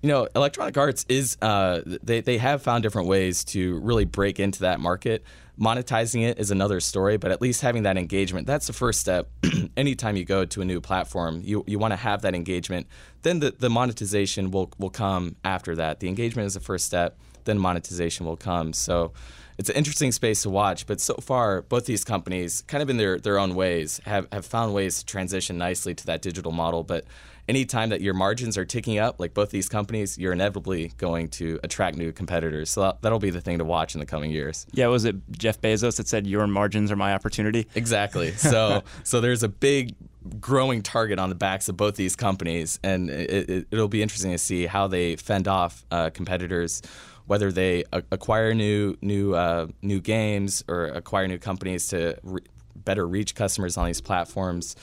You 0.00 0.08
know, 0.08 0.28
Electronic 0.36 0.76
Arts 0.78 1.04
is 1.08 1.36
uh, 1.42 1.80
they 1.84 2.20
they 2.20 2.38
have 2.38 2.62
found 2.62 2.84
different 2.84 3.08
ways 3.08 3.44
to 3.46 3.80
really 3.80 4.04
break 4.04 4.38
into 4.38 4.60
that 4.60 4.78
market. 4.78 5.24
Monetizing 5.60 6.22
it 6.22 6.38
is 6.38 6.52
another 6.52 6.78
story, 6.78 7.16
but 7.16 7.32
at 7.32 7.42
least 7.42 7.62
having 7.62 7.82
that 7.82 7.98
engagement, 7.98 8.46
that's 8.46 8.68
the 8.68 8.72
first 8.72 9.00
step. 9.00 9.28
Anytime 9.76 10.16
you 10.16 10.24
go 10.24 10.44
to 10.44 10.60
a 10.62 10.64
new 10.64 10.80
platform, 10.80 11.40
you, 11.44 11.64
you 11.66 11.80
want 11.80 11.90
to 11.90 11.96
have 11.96 12.22
that 12.22 12.32
engagement. 12.32 12.86
Then 13.22 13.40
the, 13.40 13.50
the 13.50 13.68
monetization 13.68 14.52
will, 14.52 14.70
will 14.78 14.90
come 14.90 15.34
after 15.42 15.74
that. 15.74 15.98
The 15.98 16.06
engagement 16.06 16.46
is 16.46 16.54
the 16.54 16.60
first 16.60 16.86
step, 16.86 17.18
then 17.42 17.58
monetization 17.58 18.24
will 18.24 18.36
come. 18.36 18.72
So 18.72 19.12
it's 19.58 19.68
an 19.68 19.74
interesting 19.74 20.12
space 20.12 20.42
to 20.42 20.50
watch. 20.50 20.86
But 20.86 21.00
so 21.00 21.14
far, 21.14 21.62
both 21.62 21.86
these 21.86 22.04
companies, 22.04 22.62
kind 22.62 22.80
of 22.80 22.88
in 22.88 22.96
their, 22.96 23.18
their 23.18 23.40
own 23.40 23.56
ways, 23.56 24.00
have, 24.04 24.28
have 24.30 24.46
found 24.46 24.74
ways 24.74 25.00
to 25.00 25.04
transition 25.06 25.58
nicely 25.58 25.92
to 25.92 26.06
that 26.06 26.22
digital 26.22 26.52
model. 26.52 26.84
But 26.84 27.04
anytime 27.48 27.88
that 27.88 28.00
your 28.00 28.14
margins 28.14 28.58
are 28.58 28.64
ticking 28.64 28.98
up, 28.98 29.18
like 29.18 29.34
both 29.34 29.50
these 29.50 29.68
companies, 29.68 30.18
you're 30.18 30.32
inevitably 30.32 30.92
going 30.98 31.28
to 31.28 31.58
attract 31.64 31.96
new 31.96 32.12
competitors. 32.12 32.70
So 32.70 32.96
that'll 33.00 33.18
be 33.18 33.30
the 33.30 33.40
thing 33.40 33.58
to 33.58 33.64
watch 33.64 33.94
in 33.94 34.00
the 34.00 34.06
coming 34.06 34.30
years. 34.30 34.66
Yeah, 34.72 34.88
was 34.88 35.04
it 35.04 35.16
Jeff 35.32 35.60
Bezos 35.60 35.96
that 35.96 36.06
said 36.06 36.26
your 36.26 36.46
margins 36.46 36.92
are 36.92 36.96
my 36.96 37.14
opportunity? 37.14 37.66
Exactly. 37.74 38.34
So 38.48 38.82
so 39.02 39.20
there's 39.20 39.42
a 39.42 39.48
big 39.48 39.94
growing 40.40 40.82
target 40.82 41.18
on 41.18 41.28
the 41.28 41.34
backs 41.34 41.68
of 41.68 41.76
both 41.76 41.96
these 41.96 42.16
companies, 42.16 42.78
and 42.82 43.10
it, 43.10 43.66
will 43.70 43.86
it, 43.86 43.90
be 43.90 44.00
interesting 44.00 44.32
to 44.32 44.38
see 44.38 44.66
how 44.66 44.86
they 44.86 45.16
fend 45.16 45.48
off 45.48 45.84
uh, 45.90 46.10
competitors. 46.10 46.82
Whether 47.26 47.52
they 47.52 47.84
a- 47.92 48.02
acquire 48.10 48.54
new 48.54 48.96
new 49.02 49.34
uh, 49.34 49.66
new 49.82 50.00
games 50.00 50.64
or 50.66 50.86
acquire 50.86 51.28
new 51.28 51.38
companies 51.38 51.88
to 51.88 52.18
re- 52.22 52.42
better 52.74 53.06
reach 53.06 53.34
customers 53.34 53.76
on 53.76 53.86
these 53.86 54.00
platforms, 54.00 54.76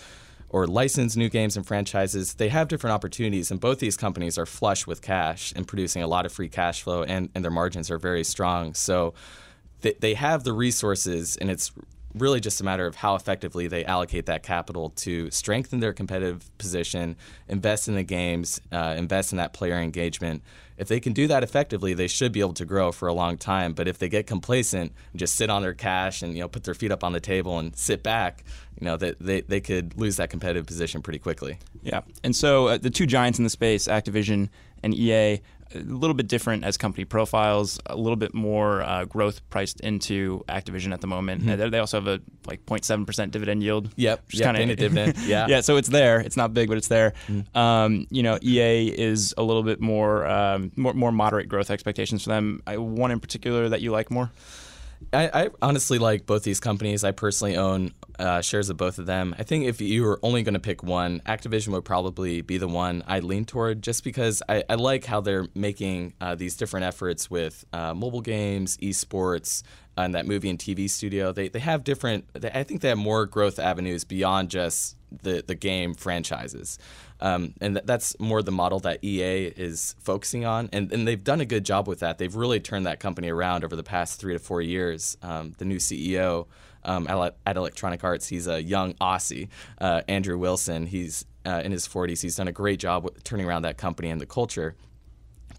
or 0.50 0.68
license 0.68 1.16
new 1.16 1.30
games 1.30 1.58
and 1.58 1.66
franchises, 1.66 2.36
they 2.36 2.50
have 2.50 2.68
different 2.68 2.94
opportunities. 2.94 3.52
And 3.52 3.60
both 3.60 3.80
these 3.80 3.98
companies 3.98 4.38
are 4.38 4.46
flush 4.46 4.88
with 4.88 5.02
cash 5.02 5.54
and 5.56 5.68
producing 5.68 6.04
a 6.04 6.08
lot 6.08 6.26
of 6.26 6.32
free 6.32 6.50
cash 6.50 6.82
flow, 6.82 7.04
and, 7.04 7.30
and 7.36 7.44
their 7.44 7.52
margins 7.52 7.92
are 7.92 7.98
very 7.98 8.24
strong. 8.24 8.74
So 8.74 9.14
they, 9.82 9.94
they 10.00 10.14
have 10.14 10.44
the 10.44 10.54
resources, 10.54 11.38
and 11.38 11.50
it's 11.50 11.72
really 12.14 12.40
just 12.40 12.62
a 12.62 12.64
matter 12.64 12.88
of 12.88 12.96
how 12.96 13.16
effectively 13.16 13.68
they 13.68 13.84
allocate 13.86 14.26
that 14.28 14.42
capital 14.42 14.92
to 14.92 15.30
strengthen 15.32 15.82
their 15.82 15.94
competitive 15.94 16.50
position, 16.58 17.16
invest 17.50 17.88
in 17.88 17.96
the 17.96 18.04
games, 18.04 18.62
uh, 18.72 18.96
invest 18.98 19.34
in 19.34 19.38
that 19.38 19.54
player 19.54 19.76
engagement. 19.76 20.42
If 20.78 20.88
they 20.88 21.00
can 21.00 21.14
do 21.14 21.28
that 21.28 21.44
effectively, 21.44 21.94
they 21.94 22.08
should 22.08 22.32
be 22.32 22.40
able 22.40 22.54
to 22.54 22.66
grow 22.66 22.92
for 22.92 23.08
a 23.08 23.14
long 23.14 23.38
time. 23.38 23.74
But 23.74 23.88
if 23.88 23.98
they 23.98 24.10
get 24.10 24.28
complacent 24.28 24.94
and 25.12 25.20
just 25.20 25.36
sit 25.36 25.50
on 25.50 25.62
their 25.62 25.74
cash 25.74 26.22
and 26.22 26.34
you 26.34 26.42
know 26.42 26.48
put 26.48 26.64
their 26.64 26.74
feet 26.74 26.92
up 26.92 27.04
on 27.04 27.14
the 27.14 27.20
table 27.20 27.60
and 27.60 27.76
sit 27.76 28.04
back, 28.04 28.44
you 28.80 28.86
know 28.86 28.98
that 28.98 29.20
they, 29.20 29.42
they 29.42 29.62
could 29.62 29.98
lose 29.98 30.18
that 30.18 30.30
competitive 30.30 30.66
position 30.66 31.02
pretty 31.02 31.20
quickly. 31.20 31.58
Yeah, 31.82 32.02
and 32.24 32.36
so 32.36 32.68
uh, 32.68 32.78
the 32.78 32.90
two 32.90 33.06
giants 33.06 33.40
in 33.40 33.44
the 33.44 33.50
space, 33.50 33.88
Activision 33.88 34.50
and 34.84 34.94
EA, 34.94 35.42
a 35.74 35.80
little 35.80 36.14
bit 36.14 36.28
different 36.28 36.64
as 36.64 36.78
company 36.78 37.06
profiles, 37.06 37.80
a 37.86 37.96
little 37.96 38.16
bit 38.16 38.34
more 38.34 38.82
uh, 38.82 39.06
growth 39.06 39.48
priced 39.50 39.80
into 39.82 40.44
Activision 40.48 40.94
at 40.94 41.02
the 41.02 41.08
moment. 41.08 41.44
Mm-hmm. 41.44 41.70
They 41.70 41.80
also 41.80 41.98
have 41.98 42.08
a 42.08 42.22
like 42.46 42.66
0.7 42.66 43.06
percent 43.06 43.32
dividend 43.32 43.64
yield. 43.64 43.90
Yep, 43.96 44.26
yep 44.32 44.44
kind 44.44 44.72
of 44.72 44.78
dividend. 44.78 45.16
Yeah, 45.26 45.48
yeah. 45.48 45.62
So 45.62 45.78
it's 45.78 45.90
there. 45.90 46.20
It's 46.20 46.38
not 46.38 46.54
big, 46.54 46.68
but 46.68 46.78
it's 46.78 46.88
there. 46.88 47.14
Mm-hmm. 47.28 47.58
Um, 47.58 48.08
you 48.12 48.22
know, 48.22 48.38
EA 48.42 48.88
is 48.88 49.34
a 49.38 49.44
little 49.44 49.64
bit 49.64 49.82
more 49.82 50.26
um, 50.26 50.72
more, 50.76 50.94
more 50.94 51.12
moderate 51.12 51.50
growth 51.50 51.72
expectations 51.72 52.24
for 52.24 52.30
them. 52.30 52.62
I, 52.68 52.78
one 52.78 53.12
in 53.12 53.20
particular 53.20 53.70
that 53.70 53.82
you 53.82 53.92
like 53.92 54.12
more. 54.12 54.32
I, 55.14 55.30
I, 55.46 55.50
honestly 55.62 56.00
like 56.00 56.26
both 56.26 56.44
these 56.44 56.60
companies. 56.60 57.04
I 57.04 57.12
personally 57.12 57.58
own 57.58 57.92
uh, 58.20 58.42
shares 58.42 58.70
of 58.70 58.78
both 58.78 59.00
of 59.00 59.06
them. 59.06 59.36
I 59.38 59.44
think 59.44 59.66
if 59.66 59.82
you 59.82 60.04
were 60.04 60.20
only 60.24 60.44
going 60.44 60.54
to 60.54 60.60
pick 60.60 60.84
one, 60.84 61.22
Activision 61.26 61.70
would 61.70 61.86
probably 61.86 62.42
be 62.42 62.58
the 62.58 62.68
one 62.68 63.04
I 63.08 63.20
lean 63.20 63.46
toward, 63.46 63.82
just 63.82 64.04
because 64.04 64.42
I, 64.48 64.64
I 64.70 64.76
like 64.76 65.06
how 65.06 65.22
they're 65.22 65.48
making 65.56 66.14
uh, 66.22 66.36
these 66.36 66.56
different 66.56 66.86
efforts 66.86 67.30
with 67.30 67.66
uh, 67.74 67.94
mobile 67.94 68.22
games, 68.22 68.78
esports, 68.78 69.64
and 69.98 70.14
that 70.16 70.26
movie 70.26 70.50
and 70.50 70.60
TV 70.60 70.90
studio. 70.90 71.32
They 71.32 71.48
they 71.48 71.60
have 71.60 71.84
different. 71.84 72.26
They, 72.34 72.50
I 72.50 72.64
think 72.64 72.82
they 72.82 72.90
have 72.90 72.98
more 72.98 73.26
growth 73.26 73.60
avenues 73.60 74.04
beyond 74.04 74.50
just 74.50 74.98
the 75.24 75.44
the 75.46 75.56
game 75.56 75.94
franchises. 75.94 76.78
Um, 77.22 77.54
and 77.62 77.76
th- 77.76 77.86
that's 77.86 78.20
more 78.20 78.42
the 78.42 78.52
model 78.52 78.80
that 78.82 79.02
EA 79.02 79.46
is 79.46 79.96
focusing 80.00 80.44
on, 80.44 80.70
and, 80.74 80.92
and 80.92 81.08
they've 81.08 81.24
done 81.24 81.40
a 81.40 81.46
good 81.46 81.64
job 81.64 81.88
with 81.88 82.00
that. 82.00 82.18
They've 82.18 82.36
really 82.36 82.60
turned 82.60 82.86
that 82.88 83.00
company 83.00 83.30
around 83.30 83.64
over 83.64 83.76
the 83.76 83.84
past 83.84 84.20
three 84.20 84.34
to 84.34 84.40
four 84.40 84.62
years. 84.62 85.18
Um, 85.22 85.54
the 85.58 85.64
new 85.64 85.78
CEO 85.78 86.48
um, 86.86 87.08
at, 87.08 87.36
at, 87.46 87.58
Electronic 87.58 88.04
Arts, 88.04 88.28
he's 88.28 88.48
a 88.48 88.62
young 88.62 88.94
Aussie, 88.96 89.50
uh, 89.80 90.02
Andrew 90.08 90.38
Wilson. 90.38 90.86
He's 90.88 91.26
uh, 91.46 91.62
in 91.64 91.72
his 91.72 91.88
40s. 91.88 92.22
He's 92.22 92.36
done 92.36 92.48
a 92.48 92.52
great 92.52 92.80
job 92.80 93.10
turning 93.24 93.46
around 93.46 93.64
that 93.64 93.78
company 93.78 94.10
and 94.10 94.20
the 94.20 94.26
culture. 94.26 94.76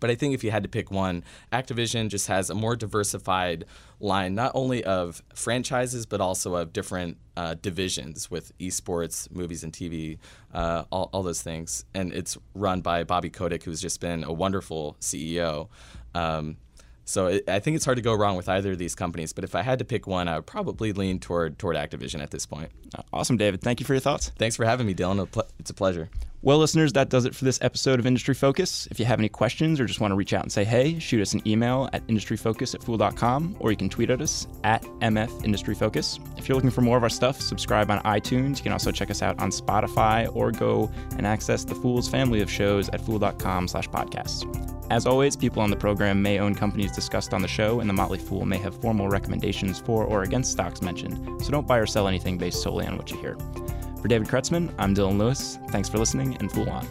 But 0.01 0.11
I 0.11 0.15
think 0.15 0.35
if 0.35 0.45
you 0.45 0.51
had 0.51 0.62
to 0.62 0.69
pick 0.69 0.91
one, 0.91 1.25
Activision 1.53 2.09
just 2.09 2.27
has 2.27 2.51
a 2.51 2.55
more 2.55 2.77
diversified 2.77 3.65
line, 3.99 4.35
not 4.35 4.53
only 4.55 4.85
of 4.85 5.23
franchises, 5.35 6.05
but 6.05 6.21
also 6.21 6.55
of 6.55 6.73
different 6.73 7.17
uh, 7.37 7.55
divisions 7.55 8.31
with 8.31 8.57
esports, 8.59 9.31
movies 9.31 9.65
and 9.65 9.73
TV, 9.73 10.19
uh, 10.53 10.85
all, 10.91 11.09
all, 11.12 11.23
those 11.23 11.41
things. 11.41 11.85
And 11.95 12.12
it's 12.12 12.37
run 12.55 12.83
by 12.83 13.05
Bobby 13.05 13.31
Kotick, 13.31 13.62
who's 13.62 13.81
just 13.81 14.01
been 14.01 14.25
a 14.25 14.33
wonderful 14.33 14.97
CEO. 15.01 15.69
Um, 16.15 16.59
so 17.07 17.29
it, 17.29 17.49
I 17.49 17.61
think 17.61 17.77
it's 17.77 17.85
hard 17.85 17.97
to 17.97 18.03
go 18.03 18.12
wrong 18.12 18.37
with 18.37 18.49
either 18.49 18.73
of 18.73 18.79
these 18.79 18.95
companies. 18.95 19.33
But 19.33 19.45
if 19.45 19.55
I 19.55 19.62
had 19.62 19.79
to 19.79 19.85
pick 19.85 20.07
one, 20.07 20.27
I 20.29 20.35
would 20.35 20.47
probably 20.47 20.92
lean 20.92 21.21
toward 21.21 21.59
toward 21.59 21.77
Activision 21.77 22.21
at 22.21 22.33
this 22.33 22.45
point. 22.45 22.71
Awesome, 23.12 23.37
David. 23.37 23.62
Thank 23.62 23.81
you 23.81 23.87
for 23.87 23.95
your 23.95 24.01
thoughts. 24.01 24.33
Thanks 24.37 24.57
for 24.57 24.64
having 24.64 24.87
me, 24.87 24.95
Dylan. 24.95 25.27
It's 25.59 25.71
a 25.71 25.75
pleasure. 25.75 26.11
Well, 26.46 26.59
listeners, 26.59 26.92
that 26.92 27.09
does 27.09 27.24
it 27.24 27.35
for 27.35 27.44
this 27.44 27.59
episode 27.61 27.98
of 27.98 28.06
Industry 28.06 28.32
Focus. 28.32 28.87
If 28.92 29.00
you 29.00 29.04
have 29.04 29.18
any 29.18 29.28
questions 29.28 29.80
or 29.80 29.85
just 29.85 29.98
want 29.98 30.12
to 30.12 30.14
reach 30.14 30.32
out 30.32 30.44
and 30.44 30.52
say 30.52 30.62
hey, 30.62 30.96
shoot 31.00 31.20
us 31.20 31.35
an 31.35 31.42
email 31.44 31.90
at 31.92 32.06
industryfocus 32.06 32.72
at 32.72 32.85
fool.com 32.85 33.56
or 33.59 33.72
you 33.72 33.76
can 33.76 33.88
tweet 33.88 34.11
at 34.11 34.20
us 34.20 34.46
at 34.62 34.85
MF 35.00 35.44
Industry 35.44 35.74
Focus. 35.74 36.20
If 36.37 36.48
you're 36.48 36.54
looking 36.54 36.70
for 36.70 36.82
more 36.82 36.96
of 36.96 37.02
our 37.02 37.09
stuff, 37.09 37.40
subscribe 37.40 37.90
on 37.90 37.98
iTunes. 38.04 38.59
You 38.59 38.62
can 38.62 38.70
also 38.70 38.92
check 38.92 39.11
us 39.11 39.22
out 39.22 39.40
on 39.40 39.50
Spotify 39.50 40.32
or 40.37 40.52
go 40.52 40.88
and 41.18 41.26
access 41.26 41.64
the 41.64 41.74
Fool's 41.74 42.09
family 42.09 42.40
of 42.42 42.48
shows 42.48 42.88
at 42.90 43.00
fool.com 43.00 43.66
slash 43.66 43.88
podcasts. 43.88 44.46
As 44.88 45.04
always, 45.04 45.35
people 45.35 45.62
on 45.62 45.70
the 45.70 45.76
program 45.76 46.22
may 46.22 46.38
own 46.38 46.54
companies 46.54 46.92
discussed 46.92 47.35
on 47.35 47.42
the 47.42 47.48
show, 47.48 47.80
and 47.80 47.90
the 47.90 47.94
Motley 47.94 48.20
Fool 48.20 48.46
may 48.46 48.59
have 48.59 48.80
formal 48.80 49.09
recommendations 49.09 49.80
for 49.80 50.04
or 50.04 50.22
against 50.22 50.52
stocks 50.52 50.80
mentioned, 50.80 51.42
so 51.42 51.50
don't 51.50 51.66
buy 51.66 51.78
or 51.78 51.87
sell 51.87 52.06
anything 52.06 52.38
based 52.38 52.62
solely 52.62 52.87
on 52.87 52.96
what 52.96 53.11
you 53.11 53.18
hear. 53.18 53.37
For 54.07 54.11
David 54.11 54.29
Kretzmann, 54.29 54.73
I'm 54.79 54.95
Dylan 54.95 55.19
Lewis. 55.19 55.59
Thanks 55.71 55.88
for 55.88 55.99
listening 55.99 56.37
and 56.37 56.53
Fool 56.53 56.71
On. 56.71 56.87